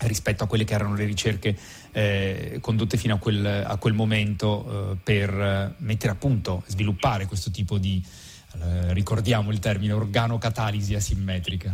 rispetto 0.00 0.44
a 0.44 0.46
quelle 0.46 0.64
che 0.64 0.74
erano 0.74 0.94
le 0.94 1.04
ricerche 1.04 1.56
eh, 1.92 2.58
condotte 2.60 2.96
fino 2.96 3.14
a 3.14 3.18
quel, 3.18 3.64
a 3.66 3.76
quel 3.76 3.94
momento 3.94 4.92
eh, 4.92 4.96
per 5.02 5.74
mettere 5.78 6.12
a 6.12 6.16
punto, 6.16 6.62
sviluppare 6.66 7.26
questo 7.26 7.50
tipo 7.50 7.78
di, 7.78 8.02
eh, 8.62 8.92
ricordiamo 8.92 9.50
il 9.50 9.58
termine, 9.58 9.92
organocatalisi 9.92 10.94
asimmetrica. 10.94 11.72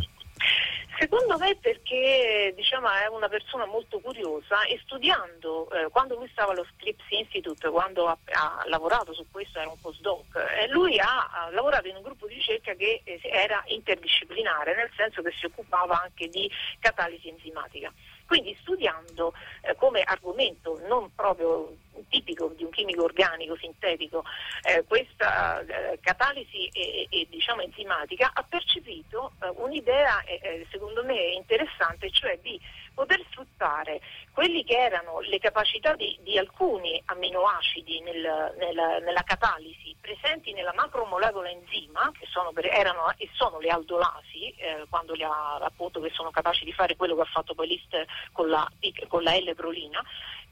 Secondo 1.01 1.35
me 1.39 1.55
perché 1.59 2.53
diciamo, 2.55 2.87
è 2.91 3.07
una 3.07 3.27
persona 3.27 3.65
molto 3.65 3.99
curiosa 3.99 4.65
e 4.65 4.79
studiando, 4.83 5.67
eh, 5.71 5.89
quando 5.89 6.15
lui 6.15 6.29
stava 6.31 6.51
allo 6.51 6.63
Scripps 6.75 7.05
Institute, 7.09 7.69
quando 7.69 8.05
ha, 8.05 8.15
ha, 8.33 8.63
lavorato 8.67 9.11
su 9.11 9.25
questo, 9.31 9.57
era 9.57 9.67
un 9.67 9.79
postdoc, 9.79 10.35
eh, 10.35 10.67
lui 10.69 10.99
ha, 10.99 11.31
ha, 11.31 11.49
lavorato 11.49 11.87
in 11.87 11.95
un 11.95 12.03
gruppo 12.03 12.27
di 12.27 12.35
ricerca 12.35 12.75
che 12.75 13.01
eh, 13.03 13.19
era 13.23 13.63
interdisciplinare, 13.65 14.75
nel 14.75 14.91
senso 14.95 15.23
che 15.23 15.33
si 15.39 15.47
occupava 15.47 15.99
anche 16.03 16.27
di 16.27 16.47
catalisi 16.79 17.29
enzimatica. 17.29 17.91
Quindi 18.31 18.55
studiando 18.61 19.33
eh, 19.59 19.75
come 19.75 20.03
argomento 20.03 20.79
non 20.87 21.13
proprio 21.13 21.75
tipico 22.09 22.53
di 22.55 22.63
un 22.63 22.71
chimico 22.71 23.03
organico 23.03 23.55
sintetico. 23.57 24.23
Eh, 24.63 24.83
questa 24.85 25.61
eh, 25.61 25.99
catalisi 26.01 26.67
e, 26.67 27.07
e, 27.09 27.27
diciamo 27.29 27.61
enzimatica 27.61 28.31
ha 28.33 28.43
percepito 28.43 29.33
eh, 29.41 29.49
un'idea 29.55 30.21
eh, 30.23 30.39
eh, 30.41 30.67
secondo 30.71 31.03
me 31.03 31.33
interessante, 31.33 32.09
cioè 32.11 32.37
di 32.41 32.59
poter 32.93 33.23
sfruttare 33.29 34.01
quelli 34.33 34.63
che 34.63 34.77
erano 34.77 35.21
le 35.21 35.39
capacità 35.39 35.95
di, 35.95 36.17
di 36.21 36.37
alcuni 36.37 37.01
amminoacidi 37.05 38.01
nel, 38.01 38.53
nel, 38.57 39.03
nella 39.03 39.23
catalisi 39.23 39.95
presenti 40.01 40.51
nella 40.51 40.73
macromolecola 40.73 41.49
enzima, 41.49 42.11
che 42.17 42.25
sono, 42.29 42.51
erano 42.55 43.13
e 43.17 43.29
sono 43.33 43.59
le 43.59 43.69
aldolasi, 43.69 44.49
eh, 44.57 44.85
quando 44.89 45.13
li 45.13 45.23
ha, 45.23 45.55
appunto, 45.55 46.01
che 46.01 46.09
sono 46.09 46.31
capaci 46.31 46.65
di 46.65 46.73
fare 46.73 46.95
quello 46.95 47.15
che 47.15 47.21
ha 47.21 47.31
fatto 47.31 47.53
poi 47.53 47.67
l'IST 47.67 48.05
con 48.31 48.49
la, 48.49 48.67
con 49.07 49.23
la 49.23 49.35
L-prolina, 49.37 50.03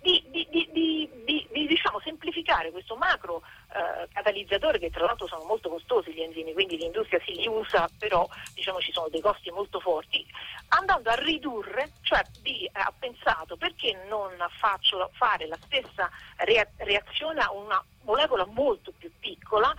di, 0.02 0.24
di, 0.30 0.48
di, 0.50 1.10
di 1.52 1.68
diciamo, 1.68 2.00
semplificare 2.02 2.72
questo 2.72 2.96
macro 2.96 3.42
eh, 3.74 4.08
catalizzatore 4.14 4.80
che 4.80 4.90
tra 4.90 5.06
l'altro 5.06 5.28
sono 5.28 5.44
molto 5.44 5.70
costosi 5.70 6.14
gli 6.14 6.22
enzimi, 6.22 6.54
quindi 6.54 6.78
l'industria 6.78 7.22
si 7.26 7.34
li 7.34 7.48
usa, 7.48 7.90
però 7.98 8.28
diciamo, 8.54 8.80
ci 8.80 8.92
sono 8.92 9.10
dei 9.10 9.22
costi 9.22 9.52
molto 9.52 9.80
forti, 9.80 10.26
andando 10.70 11.10
a 11.10 11.16
ridurre, 11.16 11.92
cioè 12.02 12.22
di, 12.42 12.66
eh, 12.66 12.72
ha 12.74 12.94
pensato 12.98 13.58
perché 13.58 14.06
non 14.08 14.32
faccio 14.58 15.10
fare 15.14 15.48
la 15.48 15.58
stessa 15.66 16.10
reazione 16.78 17.42
a 17.42 17.52
una 17.52 17.84
molecola 18.04 18.46
molto 18.46 18.92
più 18.98 19.12
piccola 19.20 19.74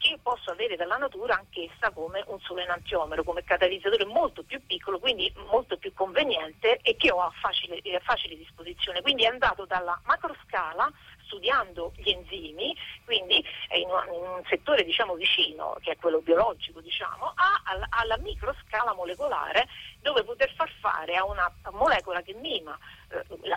che 0.00 0.18
posso 0.22 0.50
avere 0.50 0.76
dalla 0.76 0.96
natura 0.96 1.34
anch'essa 1.34 1.90
come 1.90 2.24
un 2.28 2.40
solo 2.40 2.60
enantiomero, 2.60 3.22
come 3.22 3.44
catalizzatore 3.44 4.06
molto 4.06 4.42
più 4.42 4.58
piccolo, 4.64 4.98
quindi 4.98 5.30
molto 5.50 5.76
più 5.76 5.92
conveniente 5.92 6.78
e 6.78 6.96
che 6.96 7.12
ho 7.12 7.20
a 7.20 7.30
facile, 7.38 7.76
a 7.94 8.00
facile 8.00 8.34
disposizione. 8.34 9.02
Quindi 9.02 9.24
è 9.24 9.26
andato 9.26 9.66
dalla 9.66 10.00
macroscala 10.06 10.90
studiando 11.30 11.92
gli 11.96 12.10
enzimi, 12.10 12.74
quindi 13.04 13.44
in, 13.76 13.88
un 13.88 14.42
settore 14.48 14.84
diciamo, 14.84 15.14
vicino, 15.14 15.76
che 15.80 15.92
è 15.92 15.96
quello 15.96 16.20
biologico, 16.20 16.80
diciamo, 16.80 17.32
a, 17.36 17.62
alla, 17.90 18.16
microscala 18.16 18.94
molecolare, 18.94 19.68
dove 20.00 20.24
poter 20.24 20.50
far 20.54 20.70
fare 20.80 21.14
a 21.14 21.24
una 21.24 21.52
molecola 21.72 22.22
che 22.22 22.34
mima 22.34 22.76
eh, 22.76 22.99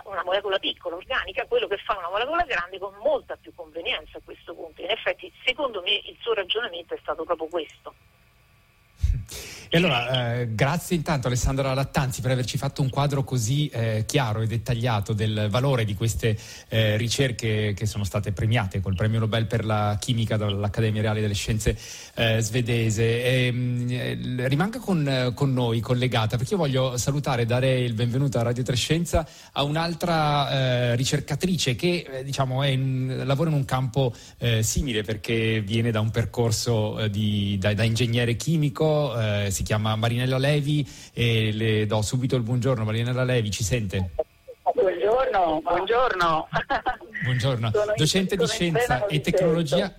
una 0.04 0.24
molecola 0.24 0.58
piccola, 0.58 0.96
organica, 0.96 1.46
quello 1.46 1.66
che 1.66 1.76
fa 1.78 1.96
una 1.96 2.10
molecola 2.10 2.44
grande 2.44 2.78
con 2.78 2.94
molta 3.02 3.36
più 3.36 3.54
convenienza 3.54 4.18
a 4.18 4.22
questo 4.24 4.54
punto. 4.54 4.82
In 4.82 4.90
effetti, 4.90 5.32
secondo 5.44 5.80
me, 5.82 5.92
il 6.04 6.16
suo 6.20 6.34
ragionamento 6.34 6.94
è 6.94 6.98
stato 7.00 7.24
proprio 7.24 7.48
questo. 7.48 7.94
E 9.74 9.78
allora, 9.78 10.38
eh, 10.38 10.54
grazie 10.54 10.94
intanto 10.94 11.26
Alessandra 11.26 11.74
Lattanzi 11.74 12.20
per 12.20 12.30
averci 12.30 12.56
fatto 12.56 12.80
un 12.80 12.88
quadro 12.88 13.24
così 13.24 13.66
eh, 13.66 14.04
chiaro 14.06 14.40
e 14.40 14.46
dettagliato 14.46 15.12
del 15.14 15.48
valore 15.50 15.84
di 15.84 15.96
queste 15.96 16.38
eh, 16.68 16.96
ricerche 16.96 17.74
che 17.74 17.84
sono 17.84 18.04
state 18.04 18.30
premiate 18.30 18.80
col 18.80 18.94
premio 18.94 19.18
Nobel 19.18 19.46
per 19.46 19.64
la 19.64 19.96
chimica 19.98 20.36
dall'Accademia 20.36 21.02
Reale 21.02 21.20
delle 21.20 21.34
Scienze 21.34 21.76
eh, 22.14 22.38
svedese. 22.38 23.24
E, 23.24 23.50
mh, 23.50 23.90
eh, 23.90 24.46
rimanga 24.46 24.78
con, 24.78 25.32
con, 25.34 25.52
noi 25.52 25.80
collegata 25.80 26.36
perché 26.36 26.52
io 26.52 26.60
voglio 26.60 26.96
salutare 26.96 27.42
e 27.42 27.46
dare 27.46 27.80
il 27.80 27.94
benvenuto 27.94 28.38
a 28.38 28.42
Radio 28.42 28.62
Trescenza 28.62 29.26
a 29.50 29.64
un'altra 29.64 30.52
eh, 30.52 30.94
ricercatrice 30.94 31.74
che 31.74 32.22
diciamo, 32.24 32.62
in, 32.62 33.22
lavora 33.24 33.50
in 33.50 33.56
un 33.56 33.64
campo 33.64 34.14
simile 34.60 35.02
perché 35.02 35.60
viene 35.62 35.90
da 35.90 35.98
un 35.98 36.10
percorso 36.10 37.08
di, 37.08 37.56
da, 37.58 37.74
da 37.74 37.82
ingegnere 37.82 38.36
chimico 38.36 39.16
si 39.48 39.63
chiama 39.64 39.96
Marinella 39.96 40.38
Levi 40.38 40.86
e 41.12 41.50
le 41.52 41.86
do 41.86 42.00
subito 42.02 42.36
il 42.36 42.42
buongiorno. 42.42 42.84
Marinella 42.84 43.24
Levi, 43.24 43.50
ci 43.50 43.64
sente? 43.64 44.10
Buongiorno, 44.72 45.60
buongiorno. 45.62 46.48
Buongiorno, 47.24 47.70
docente 47.96 48.36
di 48.36 48.46
scienza 48.46 49.06
e 49.06 49.20
tecnologia 49.20 49.92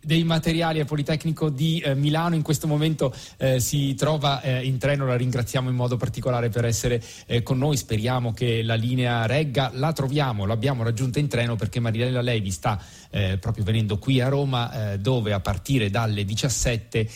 dei 0.00 0.24
materiali 0.24 0.80
al 0.80 0.86
Politecnico 0.86 1.48
di 1.48 1.80
eh, 1.80 1.94
Milano. 1.94 2.34
In 2.34 2.42
questo 2.42 2.66
momento 2.66 3.14
eh, 3.36 3.60
si 3.60 3.94
trova 3.94 4.40
eh, 4.40 4.64
in 4.64 4.78
treno, 4.78 5.06
la 5.06 5.16
ringraziamo 5.16 5.68
in 5.68 5.76
modo 5.76 5.96
particolare 5.96 6.48
per 6.48 6.64
essere 6.64 7.02
eh, 7.26 7.42
con 7.42 7.58
noi, 7.58 7.76
speriamo 7.76 8.32
che 8.32 8.62
la 8.62 8.74
linea 8.74 9.26
regga, 9.26 9.70
la 9.74 9.92
troviamo, 9.92 10.46
l'abbiamo 10.46 10.82
raggiunta 10.82 11.18
in 11.18 11.28
treno 11.28 11.56
perché 11.56 11.80
Marilella 11.80 12.20
Levi 12.20 12.50
sta 12.50 12.80
eh, 13.10 13.38
proprio 13.38 13.64
venendo 13.64 13.98
qui 13.98 14.20
a 14.20 14.28
Roma 14.28 14.92
eh, 14.92 14.98
dove 14.98 15.32
a 15.32 15.40
partire 15.40 15.90
dalle 15.90 16.24
17 16.24 17.08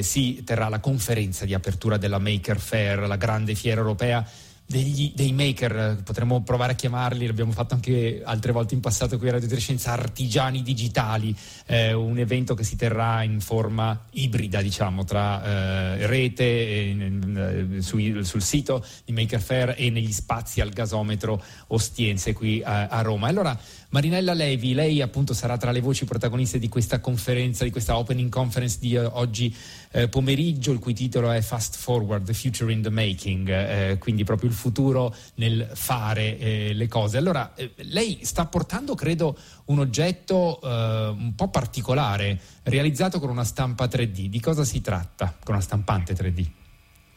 si 0.00 0.42
terrà 0.44 0.68
la 0.68 0.80
conferenza 0.80 1.44
di 1.44 1.54
apertura 1.54 1.96
della 1.96 2.18
Maker 2.18 2.58
Fair, 2.58 3.06
la 3.06 3.16
grande 3.16 3.54
fiera 3.54 3.80
europea 3.80 4.26
degli, 4.68 5.12
dei 5.14 5.32
maker, 5.32 6.02
potremmo 6.04 6.42
provare 6.42 6.72
a 6.72 6.74
chiamarli, 6.74 7.26
l'abbiamo 7.26 7.52
fatto 7.52 7.72
anche 7.72 8.20
altre 8.22 8.52
volte 8.52 8.74
in 8.74 8.80
passato 8.80 9.16
qui 9.16 9.28
a 9.28 9.32
Radio 9.32 9.48
Trescenza, 9.48 9.92
artigiani 9.92 10.62
digitali, 10.62 11.34
eh, 11.64 11.94
un 11.94 12.18
evento 12.18 12.54
che 12.54 12.64
si 12.64 12.76
terrà 12.76 13.22
in 13.22 13.40
forma 13.40 13.98
ibrida, 14.10 14.60
diciamo, 14.60 15.04
tra 15.04 15.42
eh, 15.42 16.06
rete, 16.06 16.44
eh, 16.44 17.80
su, 17.80 18.22
sul 18.22 18.42
sito 18.42 18.84
di 19.06 19.12
Maker 19.12 19.40
Fair 19.40 19.74
e 19.78 19.88
negli 19.88 20.12
spazi 20.12 20.60
al 20.60 20.68
gasometro 20.68 21.42
Ostiense 21.68 22.34
qui 22.34 22.62
a, 22.62 22.88
a 22.88 23.00
Roma. 23.00 23.28
Allora, 23.28 23.58
Marinella 23.90 24.34
Levi, 24.34 24.74
lei 24.74 25.00
appunto 25.00 25.32
sarà 25.32 25.56
tra 25.56 25.70
le 25.70 25.80
voci 25.80 26.04
protagoniste 26.04 26.58
di 26.58 26.68
questa 26.68 27.00
conferenza, 27.00 27.64
di 27.64 27.70
questa 27.70 27.96
opening 27.96 28.28
conference 28.28 28.76
di 28.78 28.94
uh, 28.94 29.08
oggi 29.14 29.54
eh, 29.92 30.08
pomeriggio, 30.08 30.72
il 30.72 30.78
cui 30.78 30.92
titolo 30.92 31.30
è 31.30 31.40
Fast 31.40 31.76
Forward, 31.76 32.26
The 32.26 32.34
Future 32.34 32.70
in 32.70 32.82
the 32.82 32.90
Making, 32.90 33.48
eh, 33.48 33.96
quindi 33.98 34.24
proprio 34.24 34.50
il 34.50 34.54
futuro 34.54 35.14
nel 35.36 35.70
fare 35.72 36.38
eh, 36.38 36.72
le 36.74 36.86
cose. 36.86 37.16
Allora, 37.16 37.54
eh, 37.54 37.72
lei 37.76 38.18
sta 38.24 38.44
portando, 38.44 38.94
credo, 38.94 39.38
un 39.66 39.78
oggetto 39.78 40.60
eh, 40.62 40.68
un 41.08 41.32
po' 41.34 41.48
particolare, 41.48 42.38
realizzato 42.64 43.18
con 43.18 43.30
una 43.30 43.44
stampa 43.44 43.86
3D. 43.86 44.26
Di 44.26 44.40
cosa 44.40 44.64
si 44.64 44.82
tratta 44.82 45.34
con 45.42 45.54
una 45.54 45.62
stampante 45.62 46.12
3D? 46.12 46.46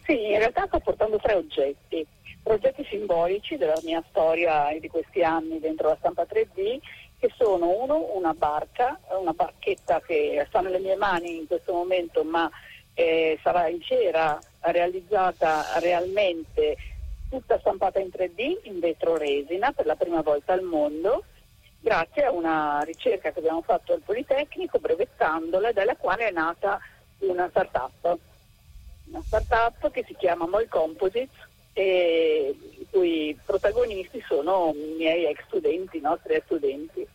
Sì, 0.06 0.14
in 0.14 0.38
realtà 0.38 0.68
sto 0.68 0.80
portando 0.80 1.18
tre 1.18 1.34
oggetti 1.34 2.08
progetti 2.52 2.86
simbolici 2.90 3.56
della 3.56 3.80
mia 3.84 4.04
storia 4.10 4.72
e 4.72 4.82
di 4.82 4.90
questi 4.90 5.24
anni 5.24 5.62
dentro 5.62 5.88
la 5.88 5.96
stampa 5.98 6.24
3D 6.24 6.80
che 7.18 7.32
sono 7.38 7.70
uno 7.70 8.10
una 8.16 8.34
barca, 8.34 9.00
una 9.18 9.32
barchetta 9.32 10.02
che 10.02 10.44
sta 10.50 10.60
nelle 10.60 10.80
mie 10.80 10.98
mani 10.98 11.38
in 11.38 11.48
questo 11.48 11.72
momento 11.72 12.26
ma 12.26 12.52
eh, 12.94 13.40
sarà 13.42 13.70
in 13.70 13.82
cera 13.82 14.38
realizzata 14.60 15.80
realmente 15.80 16.76
tutta 17.30 17.58
stampata 17.60 18.00
in 18.00 18.10
3D 18.14 18.58
in 18.64 18.80
vetro 18.82 19.16
resina 19.16 19.72
per 19.72 19.86
la 19.86 19.96
prima 19.96 20.22
volta 20.22 20.52
al 20.52 20.64
mondo 20.64 21.24
grazie 21.80 22.26
a 22.26 22.32
una 22.32 22.82
ricerca 22.82 23.32
che 23.32 23.40
abbiamo 23.40 23.62
fatto 23.62 23.94
al 23.94 24.02
Politecnico 24.02 24.78
brevettandola 24.78 25.72
dalla 25.72 25.96
quale 25.96 26.28
è 26.28 26.32
nata 26.32 26.82
una 27.20 27.48
startup. 27.48 28.18
Una 29.06 29.22
startup 29.24 29.90
che 29.92 30.04
si 30.06 30.16
chiama 30.16 30.48
Mol 30.48 30.68
Composites 30.68 31.50
e 31.74 32.56
i 32.80 32.88
cui 32.90 33.38
protagonisti 33.46 34.24
sono 34.28 34.72
i 34.76 34.96
miei 34.98 35.26
ex 35.26 35.44
studenti, 35.46 35.98
i 35.98 36.02
nostri 36.02 36.34
ex 36.34 36.44
studenti, 36.46 37.08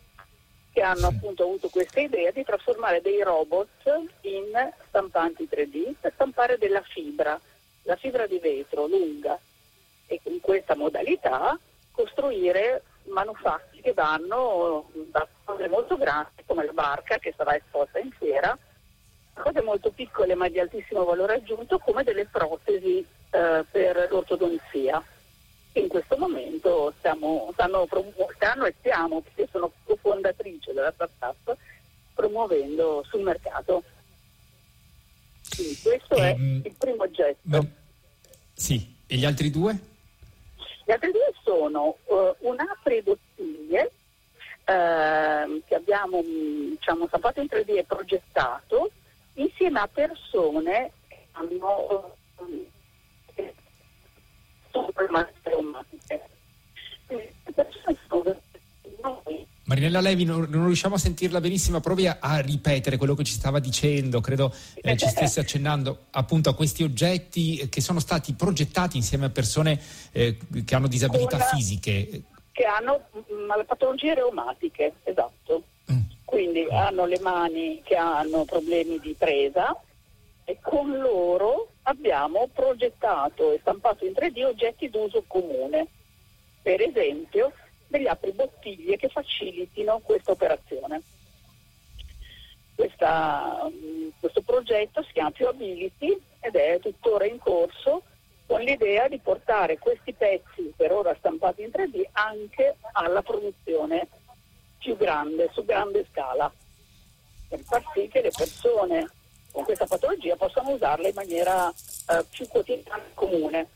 che 0.72 0.82
hanno 0.82 1.06
appunto 1.06 1.42
avuto 1.42 1.68
questa 1.68 2.00
idea 2.00 2.30
di 2.30 2.44
trasformare 2.44 3.00
dei 3.00 3.22
robot 3.22 4.08
in 4.22 4.72
stampanti 4.88 5.48
3D 5.50 5.94
per 6.00 6.12
stampare 6.14 6.58
della 6.58 6.82
fibra, 6.82 7.40
la 7.82 7.96
fibra 7.96 8.26
di 8.26 8.38
vetro 8.38 8.86
lunga 8.86 9.38
e 10.06 10.20
in 10.24 10.40
questa 10.40 10.76
modalità 10.76 11.58
costruire 11.92 12.82
manufatti 13.04 13.80
che 13.80 13.92
vanno 13.92 14.90
da 15.10 15.26
cose 15.44 15.68
molto 15.68 15.96
grandi 15.96 16.42
come 16.44 16.66
la 16.66 16.72
barca 16.72 17.18
che 17.18 17.32
sarà 17.36 17.56
esposta 17.56 17.98
in 17.98 18.10
fiera 18.10 18.56
cose 19.32 19.62
molto 19.62 19.90
piccole 19.90 20.34
ma 20.34 20.48
di 20.48 20.58
altissimo 20.58 21.04
valore 21.04 21.34
aggiunto 21.34 21.78
come 21.78 22.02
delle 22.02 22.26
protesi 22.26 23.06
eh, 23.30 23.64
per 23.70 24.08
l'ortodonzia. 24.76 25.02
In 25.72 25.88
questo 25.88 26.16
momento 26.16 26.94
stiamo, 26.98 27.50
stanno, 27.52 27.86
stanno 28.34 28.64
e 28.64 28.74
stiamo, 28.78 29.20
perché 29.20 29.46
sono 29.50 29.70
cofondatrice 29.84 30.72
della 30.72 30.92
startup, 30.92 31.54
promuovendo 32.14 33.04
sul 33.06 33.20
mercato. 33.20 33.82
Quindi 35.54 35.78
questo 35.82 36.14
ehm, 36.14 36.62
è 36.62 36.68
il 36.68 36.74
primo 36.78 37.02
oggetto. 37.02 37.38
Ma, 37.42 37.64
sì, 38.54 38.96
e 39.06 39.16
gli 39.16 39.26
altri 39.26 39.50
due? 39.50 39.78
Gli 40.86 40.92
altri 40.92 41.10
due 41.12 41.32
sono 41.42 41.96
uh, 42.04 42.34
un 42.48 42.58
apri 42.58 43.02
bottiglie 43.02 43.92
uh, 44.64 45.62
che 45.66 45.74
abbiamo 45.74 46.22
diciamo, 46.22 47.06
stampato 47.06 47.40
in 47.40 47.48
3D 47.50 47.76
e 47.76 47.84
progettato 47.84 48.90
insieme 49.34 49.80
a 49.80 49.88
persone 49.88 50.92
che 51.06 51.26
hanno 51.32 52.16
Marinella 59.64 60.00
Levi, 60.00 60.24
non, 60.24 60.46
non, 60.48 60.66
riusciamo 60.66 60.94
a 60.94 60.98
sentirla 60.98 61.40
benissimo, 61.40 61.80
provi 61.80 62.06
a, 62.06 62.18
a, 62.20 62.38
ripetere 62.38 62.96
quello 62.96 63.14
che 63.14 63.24
ci 63.24 63.32
stava 63.32 63.58
dicendo, 63.58 64.20
credo 64.20 64.54
eh, 64.76 64.96
ci 64.96 65.08
stesse 65.08 65.40
accennando 65.40 66.04
appunto 66.12 66.48
a 66.50 66.54
questi 66.54 66.84
oggetti 66.84 67.68
che 67.68 67.80
sono 67.80 67.98
stati 67.98 68.32
progettati 68.34 68.96
insieme 68.96 69.26
a 69.26 69.30
persone 69.30 69.80
eh, 70.12 70.38
che 70.64 70.74
hanno 70.74 70.86
disabilità 70.86 71.36
Una, 71.36 71.44
fisiche. 71.46 72.22
Che 72.52 72.64
hanno 72.64 73.06
mh, 73.12 73.64
patologie 73.66 74.14
reumatiche, 74.14 74.94
esatto. 75.02 75.64
Mm. 75.90 75.98
Quindi 76.24 76.62
mm. 76.62 76.74
hanno 76.74 77.04
le 77.04 77.18
mani 77.20 77.82
che 77.82 77.96
hanno 77.96 78.44
problemi 78.44 79.00
di 79.00 79.14
presa, 79.18 79.76
e 80.44 80.58
con 80.62 80.96
loro 80.96 81.70
abbiamo 81.88 82.48
progettato 82.52 83.52
e 83.52 83.58
stampato 83.60 84.04
in 84.04 84.12
3D 84.12 84.44
oggetti 84.44 84.88
d'uso 84.90 85.24
comune, 85.26 85.86
per 86.62 86.80
esempio 86.80 87.52
degli 87.86 88.06
apribottiglie 88.06 88.96
che 88.96 89.08
facilitino 89.08 90.00
questa 90.02 90.32
operazione. 90.32 91.02
Questa, 92.74 93.70
questo 94.20 94.42
progetto 94.42 95.02
si 95.02 95.12
chiama 95.12 95.30
Più 95.30 95.46
Ability 95.46 96.20
ed 96.40 96.56
è 96.56 96.78
tuttora 96.80 97.24
in 97.24 97.38
corso 97.38 98.02
con 98.46 98.60
l'idea 98.60 99.08
di 99.08 99.18
portare 99.18 99.78
questi 99.78 100.12
pezzi 100.12 100.72
per 100.76 100.92
ora 100.92 101.14
stampati 101.18 101.62
in 101.62 101.70
3D 101.72 102.02
anche 102.12 102.76
alla 102.92 103.22
produzione 103.22 104.08
più 104.78 104.96
grande, 104.96 105.48
su 105.52 105.64
grande 105.64 106.06
scala, 106.10 106.52
per 107.48 107.60
far 107.60 107.82
sì 107.94 108.08
che 108.08 108.22
le 108.22 108.30
persone 108.36 109.08
con 109.56 109.64
questa 109.64 109.86
patologia 109.86 110.36
possano 110.36 110.72
usarla 110.72 111.08
in 111.08 111.14
maniera 111.14 111.70
eh, 111.70 112.24
più 112.28 112.46
quotidiana 112.46 113.02
e 113.02 113.14
comune. 113.14 113.68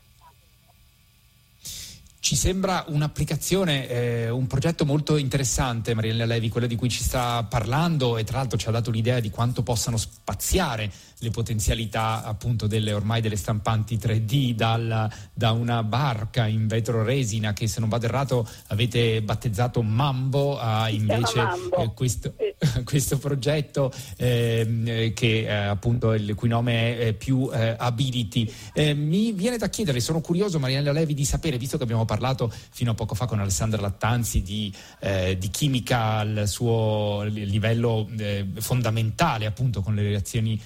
Ci 2.19 2.35
sembra 2.35 2.85
un'applicazione, 2.87 3.89
eh, 3.89 4.29
un 4.29 4.45
progetto 4.45 4.85
molto 4.85 5.17
interessante, 5.17 5.95
Mariella 5.95 6.25
Levi, 6.25 6.49
quello 6.49 6.67
di 6.67 6.75
cui 6.75 6.87
ci 6.87 7.01
sta 7.01 7.43
parlando 7.49 8.19
e 8.19 8.23
tra 8.23 8.37
l'altro 8.37 8.59
ci 8.59 8.67
ha 8.67 8.71
dato 8.71 8.91
l'idea 8.91 9.19
di 9.19 9.31
quanto 9.31 9.63
possano 9.63 9.97
spaziare 9.97 10.89
le 11.17 11.29
potenzialità 11.31 12.23
appunto 12.23 12.67
delle, 12.67 12.93
ormai 12.93 13.21
delle 13.21 13.35
stampanti 13.35 13.97
3D 13.97 14.51
dal, 14.51 15.11
da 15.33 15.51
una 15.51 15.81
barca 15.81 16.45
in 16.45 16.67
vetro 16.67 17.03
resina 17.03 17.53
che 17.53 17.65
se 17.65 17.79
non 17.79 17.89
vado 17.89 18.05
errato 18.05 18.47
avete 18.67 19.23
battezzato 19.23 19.81
Mambo 19.81 20.59
a 20.59 20.89
invece 20.89 21.41
eh, 21.75 21.91
questo, 21.93 22.35
questo, 22.83 23.17
progetto 23.17 23.91
eh, 24.17 25.11
che 25.15 25.41
eh, 25.41 25.51
appunto 25.51 26.13
il 26.13 26.35
cui 26.35 26.49
nome 26.49 26.97
è 26.97 27.13
più 27.13 27.49
eh, 27.51 27.75
Ability. 27.77 28.51
Eh, 28.73 28.93
mi 28.93 29.31
viene 29.31 29.57
da 29.57 29.69
chiedere, 29.69 29.99
sono 29.99 30.21
curioso 30.21 30.59
Mariella 30.59 30.91
Levi 30.91 31.13
di 31.13 31.25
sapere, 31.25 31.57
visto 31.57 31.77
che 31.77 31.83
abbiamo 31.83 32.05
parlato 32.05 32.51
fino 32.71 32.91
a 32.91 32.93
poco 32.93 33.15
fa 33.15 33.25
con 33.25 33.39
Alessandra 33.39 33.81
Lattanzi 33.81 34.41
di, 34.41 34.73
eh, 34.99 35.37
di 35.37 35.49
chimica 35.49 36.17
al 36.17 36.43
suo 36.45 37.23
livello 37.23 38.07
fondamentale 38.59 39.45
appunto 39.45 39.81
con 39.81 39.95
le 39.95 40.03
reazioni 40.03 40.59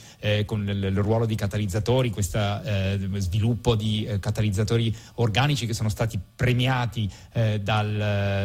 con 0.45 0.67
il, 0.67 0.83
il, 0.83 0.97
ruolo 0.97 1.25
di 1.25 1.35
catalizzatori, 1.35 2.09
questo 2.09 2.39
eh, 2.63 2.97
sviluppo 3.17 3.75
di 3.75 4.05
eh, 4.05 4.19
catalizzatori 4.19 4.95
organici 5.15 5.65
che 5.67 5.73
sono 5.73 5.89
stati 5.89 6.19
premiati 6.35 7.09
eh, 7.33 7.59
dal, 7.59 8.01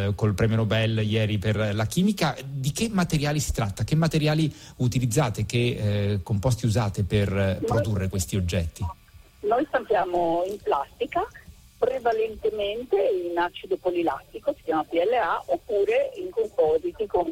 eh, 0.09 0.13
col 0.15 0.35
premio 0.35 0.57
Nobel 0.57 0.99
ieri 0.99 1.39
per 1.39 1.75
la 1.75 1.87
chimica. 1.87 2.37
Di 2.47 2.73
che 2.73 2.89
materiali 2.91 3.40
si 3.41 3.53
tratta? 3.53 3.85
Che 3.85 3.95
materiali 3.95 4.53
utilizzate? 4.77 5.47
Che 5.47 5.59
eh, 5.59 6.23
composti 6.23 6.67
usate 6.67 7.03
per 7.03 7.37
eh, 7.37 7.59
produrre 7.65 8.09
questi 8.09 8.37
oggetti? 8.37 8.85
Noi 9.41 9.65
stampiamo 9.67 10.45
in 10.47 10.59
plastica 10.63 11.27
prevalentemente 11.79 12.97
in 12.97 13.39
acido 13.39 13.79
polilattico, 13.79 14.55
si 14.55 14.63
chiama 14.65 14.85
PLA, 14.85 15.45
oppure 15.47 16.13
in 16.17 16.29
compositi 16.29 17.07
con 17.07 17.25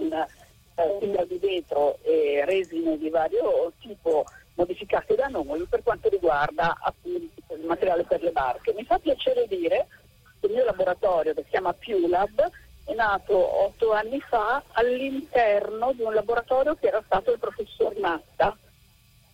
fibra 1.01 1.25
di 1.25 1.39
vetro 1.39 1.99
e 2.03 2.45
resine 2.45 2.97
di 2.97 3.11
vario 3.11 3.73
tipo 3.81 4.25
modificate 4.55 5.15
da 5.15 5.27
noi 5.27 5.65
per 5.69 5.83
quanto 5.83 6.09
riguarda 6.09 6.77
appunto 6.81 7.55
il 7.55 7.67
materiale 7.67 8.05
per 8.05 8.23
le 8.23 8.31
barche. 8.31 8.73
Mi 8.75 8.85
fa 8.85 8.99
piacere 8.99 9.47
dire 9.47 9.87
che 10.41 10.47
il 10.47 10.53
mio 10.53 10.65
laboratorio, 10.65 11.35
che 11.35 11.43
si 11.45 11.51
chiama 11.51 11.73
PULAB, 11.73 12.51
è 12.89 12.95
nato 12.95 13.65
otto 13.67 13.93
anni 13.93 14.19
fa 14.19 14.63
all'interno 14.73 15.93
di 15.93 16.03
un 16.03 16.15
laboratorio 16.15 16.75
che 16.75 16.87
era 16.87 17.03
stato 17.05 17.33
il 17.33 17.39
professor 17.39 17.95
Natta, 17.99 18.57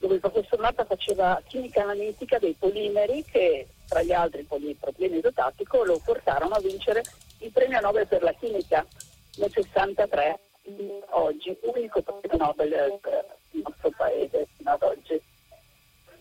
dove 0.01 0.15
il 0.15 0.21
professor 0.21 0.59
Natta 0.59 0.85
faceva 0.85 1.41
chimica 1.47 1.83
analitica 1.83 2.39
dei 2.41 2.57
polimeri 2.59 3.25
che, 3.25 3.69
tra 3.87 4.03
gli 4.03 4.11
altri 4.11 4.41
il 4.41 4.47
polipropilene 4.47 5.19
isotattico, 5.19 5.85
lo 5.85 6.01
portarono 6.05 6.55
a 6.55 6.61
vincere 6.61 7.03
il 7.39 7.53
premio 7.53 7.79
Nobel 7.79 8.09
per 8.09 8.25
la 8.25 8.33
chimica 8.33 8.85
nel 9.37 9.51
63, 9.53 10.41
oggi 11.11 11.57
unico 11.63 12.03
premio 12.03 12.37
Nobel 12.37 12.73
il 13.53 13.63
nostro 13.63 13.91
paese 13.97 14.49
fino 14.57 14.73
ad 14.73 14.83
oggi. 14.83 15.23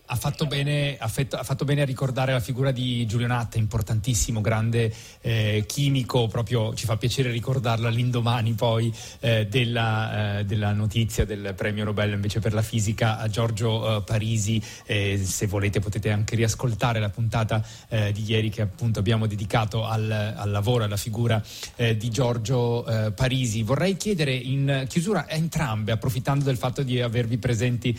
Ha 0.06 0.16
fatto, 0.16 0.44
bene, 0.44 0.98
ha, 0.98 1.08
fatto, 1.08 1.64
bene, 1.64 1.80
a 1.80 1.86
ricordare 1.86 2.32
la 2.32 2.40
figura 2.40 2.70
di 2.72 3.06
Giulio 3.06 3.26
Natta, 3.26 3.56
importantissimo, 3.56 4.42
grande 4.42 4.92
eh, 5.22 5.64
chimico, 5.66 6.26
proprio 6.26 6.74
ci 6.74 6.84
fa 6.84 6.98
piacere 6.98 7.30
ricordarlo 7.30 7.88
all'indomani 7.88 8.52
poi 8.52 8.92
eh, 9.20 9.46
della, 9.46 10.40
eh, 10.40 10.44
della, 10.44 10.72
notizia 10.72 11.24
del 11.24 11.54
premio 11.56 11.84
Nobel 11.84 12.12
invece 12.12 12.38
per 12.40 12.52
la 12.52 12.60
fisica 12.60 13.18
a 13.18 13.28
Giorgio 13.28 13.96
eh, 13.96 14.02
Parisi. 14.02 14.62
se 14.62 15.46
volete 15.46 15.80
potete 15.80 16.10
anche 16.10 16.36
riascoltare 16.36 17.00
la 17.00 17.08
puntata 17.08 17.64
eh, 17.88 18.12
di 18.12 18.24
ieri 18.26 18.50
che 18.50 18.60
appunto 18.60 18.98
abbiamo 18.98 19.26
dedicato 19.26 19.86
al, 19.86 20.10
al 20.10 20.50
lavoro, 20.50 20.84
alla 20.84 20.98
figura 20.98 21.42
eh, 21.76 21.96
di 21.96 22.10
Giorgio 22.10 22.84
Parisi. 23.14 23.62
Vorrei 23.62 23.96
chiedere 23.96 24.34
in 24.34 24.84
chiusura 24.86 25.20
a 25.20 25.32
entrambe, 25.34 25.92
approfittando 25.92 26.44
del 26.44 26.58
fatto 26.58 26.82
di 26.82 27.00
avervi 27.00 27.38
presenti 27.38 27.98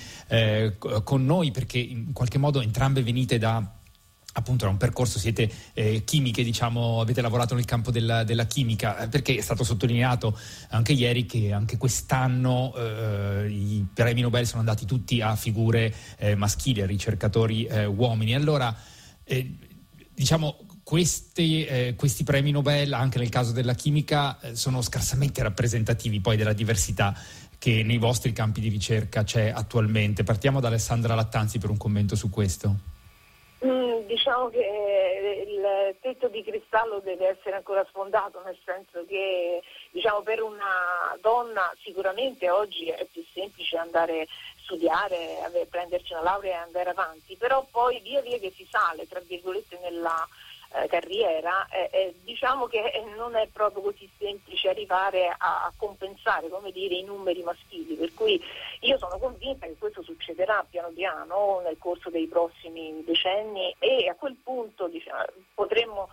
con 1.04 1.26
noi, 1.26 1.52
perché 1.52 1.94
in 1.96 2.14
qualche 2.14 2.38
modo 2.38 2.62
entrambe 2.62 3.02
venite 3.04 3.38
da 3.38 3.84
appunto 4.38 4.66
da 4.66 4.72
un 4.72 4.78
percorso, 4.78 5.18
siete 5.18 5.50
eh, 5.74 6.04
chimiche, 6.04 6.44
diciamo, 6.44 7.00
avete 7.00 7.22
lavorato 7.22 7.56
nel 7.56 7.66
campo 7.66 7.92
della, 7.92 8.24
della, 8.24 8.46
chimica, 8.46 9.00
eh, 9.00 9.08
perché 9.08 9.38
è 9.38 9.42
stato 9.42 9.64
sottolineato 9.64 10.38
anche 10.70 10.92
ieri 10.92 11.26
che 11.26 11.54
anche 11.54 11.78
quest'anno 11.78 12.74
eh, 12.76 13.48
i 13.50 13.86
premi 13.94 14.22
Nobel 14.22 14.46
sono 14.46 14.60
andati 14.60 14.86
tutti 14.86 15.22
a 15.22 15.36
figure 15.36 15.94
eh, 16.18 16.36
maschili, 16.36 16.82
a 16.82 16.86
ricercatori 16.86 17.66
eh, 17.66 17.86
uomini. 17.86 18.36
Allora, 18.36 18.76
eh, 19.24 19.56
diciamo, 20.14 20.58
questi, 20.84 21.96
questi, 21.96 22.24
premi 22.24 22.52
Nobel, 22.52 22.94
anche 22.94 23.18
nel 23.18 23.30
caso 23.30 23.52
della 23.52 23.74
chimica, 23.74 24.38
sono 24.54 24.84
scarsamente 24.84 25.42
rappresentativi 25.42 26.20
poi 26.22 26.38
della 26.38 26.54
diversità 26.54 27.18
che 27.66 27.82
nei 27.82 27.98
vostri 27.98 28.32
campi 28.32 28.62
di 28.62 28.70
ricerca 28.70 29.24
c'è 29.24 29.50
attualmente. 29.50 30.22
Partiamo 30.22 30.60
da 30.60 30.68
Alessandra 30.68 31.16
Lattanzi 31.16 31.58
per 31.58 31.72
un 31.72 31.78
commento 31.78 32.16
su 32.16 32.30
questo. 32.30 32.76
Mm, 33.66 34.06
diciamo 34.06 34.50
che 34.50 34.60
eh, 34.60 35.46
il 35.48 35.96
tetto 36.00 36.28
di 36.28 36.44
cristallo 36.44 37.00
deve 37.00 37.30
essere 37.30 37.56
ancora 37.56 37.84
sfondato, 37.90 38.40
nel 38.46 38.56
senso 38.64 39.04
che 39.08 39.64
diciamo, 39.90 40.22
per 40.22 40.44
una 40.44 41.18
donna 41.22 41.74
sicuramente 41.82 42.52
oggi 42.52 42.86
è 42.90 43.04
più 43.12 43.24
semplice 43.34 43.78
andare 43.78 44.28
studiare, 44.58 45.50
prenderci 45.68 46.14
una 46.14 46.22
laurea 46.22 46.60
e 46.60 46.66
andare 46.66 46.92
avanti, 46.92 47.36
però 47.36 47.66
poi 47.72 48.00
via 48.02 48.22
via 48.22 48.38
che 48.38 48.54
si 48.56 48.68
sale, 48.70 49.08
tra 49.08 49.22
virgolette, 49.26 49.80
nella 49.82 50.24
eh, 50.76 50.88
carriera, 50.88 51.68
eh, 51.68 51.90
eh, 51.92 52.16
diciamo 52.24 52.68
che 52.68 52.80
eh, 52.80 53.04
non 53.16 53.36
è 53.36 53.48
proprio 53.48 53.84
così 53.84 54.10
semplice 54.18 54.70
arrivare 54.70 55.28
a, 55.28 55.66
a, 55.66 55.74
compensare 55.78 56.50
dire, 56.72 56.96
i 56.96 57.04
numeri 57.04 57.42
maschili, 57.44 57.96
per 57.96 58.14
cui 58.14 58.42
io 58.82 58.98
sono 58.98 59.18
convinta 59.18 59.66
che 59.66 59.76
questo 59.78 60.02
succederà 60.04 60.66
piano 60.70 60.90
piano 60.90 61.62
nel 61.64 61.78
corso 61.78 62.10
dei 62.10 62.28
prossimi 62.28 63.04
decenni 63.06 63.76
e 63.80 64.08
a 64.08 64.16
quel 64.16 64.36
punto 64.44 64.88
diciamo, 64.88 65.24
potremmo 65.54 66.10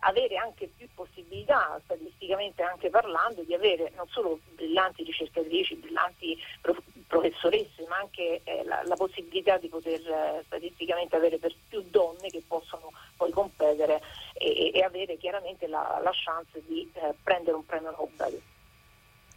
avere 0.00 0.36
anche 0.36 0.70
più 0.76 0.88
possibilità, 0.94 1.80
statisticamente 1.84 2.62
anche 2.62 2.90
parlando, 2.90 3.42
di 3.42 3.54
avere 3.54 3.92
non 3.96 4.06
solo 4.08 4.40
brillanti 4.54 5.02
ricercatrici, 5.04 5.76
brillanti 5.76 6.38
prof- 6.60 6.82
professoresse, 7.06 7.86
ma 7.88 7.96
anche 7.96 8.40
eh, 8.44 8.64
la, 8.64 8.82
la, 8.84 8.96
possibilità 8.96 9.56
di 9.58 9.68
poter 9.68 10.00
eh, 10.00 10.42
statisticamente 10.46 11.16
avere 11.16 11.38
per 11.38 11.54
più 11.68 11.82
donne 11.88 12.28
che 12.28 12.42
possono 12.46 12.92
poi 13.20 13.30
competere 13.32 14.00
e, 14.32 14.72
e 14.72 14.82
avere 14.82 15.18
chiaramente 15.18 15.66
la, 15.66 16.00
la 16.02 16.10
chance 16.12 16.62
di 16.66 16.90
eh, 16.94 17.14
prendere 17.22 17.54
un 17.56 17.66
premio 17.66 17.90
Nobel. 17.90 18.40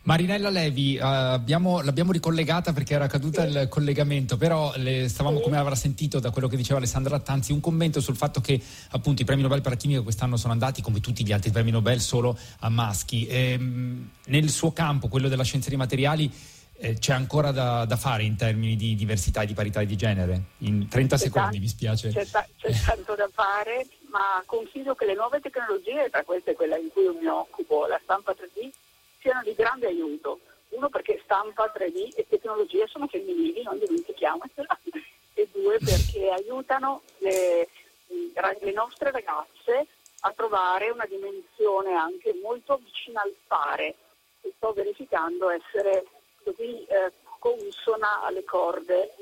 Marinella 0.05 0.49
Levi, 0.49 0.97
uh, 0.97 1.03
abbiamo, 1.03 1.81
l'abbiamo 1.81 2.11
ricollegata 2.11 2.73
perché 2.73 2.93
era 2.93 3.07
caduta 3.07 3.43
il 3.45 3.67
collegamento, 3.69 4.35
però 4.35 4.73
le, 4.75 5.07
stavamo, 5.07 5.39
come 5.39 5.57
avrà 5.57 5.75
sentito 5.75 6.19
da 6.19 6.29
quello 6.29 6.49
che 6.49 6.57
diceva 6.57 6.79
Alessandra 6.79 7.15
Lattanzi, 7.15 7.53
un 7.53 7.61
commento 7.61 8.01
sul 8.01 8.17
fatto 8.17 8.41
che 8.41 8.61
appunto 8.91 9.21
i 9.21 9.25
premi 9.25 9.41
Nobel 9.41 9.61
per 9.61 9.71
la 9.71 9.77
chimica 9.77 10.01
quest'anno 10.01 10.35
sono 10.35 10.51
andati, 10.51 10.81
come 10.81 10.99
tutti 10.99 11.25
gli 11.25 11.31
altri 11.31 11.51
premi 11.51 11.71
Nobel, 11.71 12.01
solo 12.01 12.37
a 12.59 12.69
maschi. 12.69 13.27
E, 13.27 13.51
ehm, 13.51 14.09
nel 14.25 14.49
suo 14.49 14.73
campo, 14.73 15.07
quello 15.07 15.29
della 15.29 15.43
scienza 15.43 15.69
dei 15.69 15.77
materiali, 15.77 16.29
eh, 16.83 16.99
c'è 16.99 17.13
ancora 17.13 17.51
da, 17.51 17.85
da, 17.85 17.95
fare 17.95 18.23
in 18.23 18.35
termini 18.35 18.75
di 18.75 18.93
diversità 18.93 19.43
e 19.43 19.45
di 19.45 19.53
parità 19.53 19.81
di 19.81 19.95
genere? 19.95 20.41
In 20.59 20.89
30 20.89 21.15
c'è 21.15 21.23
secondi, 21.23 21.59
mi 21.59 21.69
spiace. 21.69 22.09
C'è, 22.09 22.25
c'è 22.25 22.73
tanto 22.85 23.15
da 23.15 23.29
fare, 23.31 23.87
ma 24.09 24.43
confido 24.45 24.93
che 24.93 25.05
le 25.05 25.13
nuove 25.15 25.39
tecnologie, 25.39 26.09
tra 26.09 26.23
queste 26.23 26.53
quella 26.53 26.77
in 26.77 26.89
cui 26.91 27.03
io 27.03 27.13
mi 27.13 27.27
occupo, 27.27 27.85
la 27.85 27.99
stampa 28.03 28.33
3D, 28.33 28.69
siano 29.21 29.41
di 29.43 29.55
grande 29.55 29.87
aiuto. 29.87 30.41
Uno 30.69 30.89
perché 30.89 31.21
stampa 31.23 31.71
3D 31.73 32.15
e 32.15 32.25
tecnologia 32.27 32.85
sono 32.87 33.07
femminili, 33.07 33.63
non 33.63 33.79
dimentichiamocela, 33.79 34.79
e 35.35 35.47
due 35.53 35.77
perché 35.77 36.31
aiutano 36.31 37.03
le, 37.19 37.69
le 38.59 38.73
nostre 38.73 39.11
ragazze 39.11 39.87
a 40.25 40.33
trovare 40.35 40.89
una 40.89 41.05
dimensione 41.05 41.93
anche 41.93 42.37
molto 42.41 42.81
vicina 42.83 43.21
al 43.21 43.33
fare 43.47 43.95
che 44.41 44.51
sto 44.57 44.73
verificando 44.73 45.49
essere 45.49 46.03
così 46.43 46.86
eh, 46.86 47.12
consona 47.39 48.23
alle 48.23 48.43
corde 48.43 49.15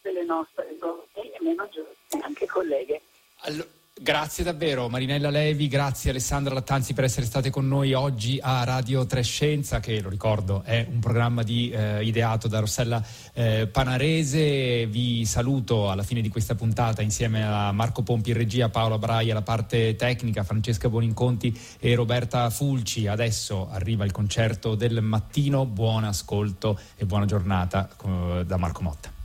delle 0.00 0.24
nostre 0.24 0.76
donne 0.78 1.04
e 1.12 1.36
meno 1.40 1.68
giovani, 1.68 2.22
anche 2.22 2.46
colleghe. 2.46 3.00
Allora 3.42 3.77
Grazie 4.00 4.44
davvero 4.44 4.88
Marinella 4.88 5.28
Levi, 5.28 5.66
grazie 5.66 6.10
Alessandra 6.10 6.54
Lattanzi 6.54 6.94
per 6.94 7.02
essere 7.02 7.26
state 7.26 7.50
con 7.50 7.66
noi 7.66 7.94
oggi 7.94 8.38
a 8.40 8.62
Radio 8.62 9.04
Trescenza 9.06 9.80
che 9.80 10.00
lo 10.00 10.08
ricordo 10.08 10.62
è 10.62 10.86
un 10.88 11.00
programma 11.00 11.42
di, 11.42 11.70
eh, 11.70 12.04
ideato 12.04 12.46
da 12.46 12.60
Rossella 12.60 13.04
eh, 13.32 13.66
Panarese. 13.66 14.86
Vi 14.86 15.24
saluto 15.24 15.90
alla 15.90 16.04
fine 16.04 16.20
di 16.20 16.28
questa 16.28 16.54
puntata 16.54 17.02
insieme 17.02 17.44
a 17.44 17.72
Marco 17.72 18.02
Pompi 18.02 18.30
in 18.30 18.36
regia, 18.36 18.68
Paola 18.68 18.98
Braia 18.98 19.32
alla 19.32 19.42
parte 19.42 19.96
tecnica, 19.96 20.44
Francesca 20.44 20.88
Boninconti 20.88 21.58
e 21.80 21.94
Roberta 21.96 22.48
Fulci. 22.50 23.08
Adesso 23.08 23.68
arriva 23.68 24.04
il 24.04 24.12
concerto 24.12 24.76
del 24.76 25.02
mattino, 25.02 25.66
buon 25.66 26.04
ascolto 26.04 26.78
e 26.96 27.04
buona 27.04 27.24
giornata 27.24 27.88
eh, 28.04 28.44
da 28.46 28.56
Marco 28.58 28.82
Motta. 28.82 29.17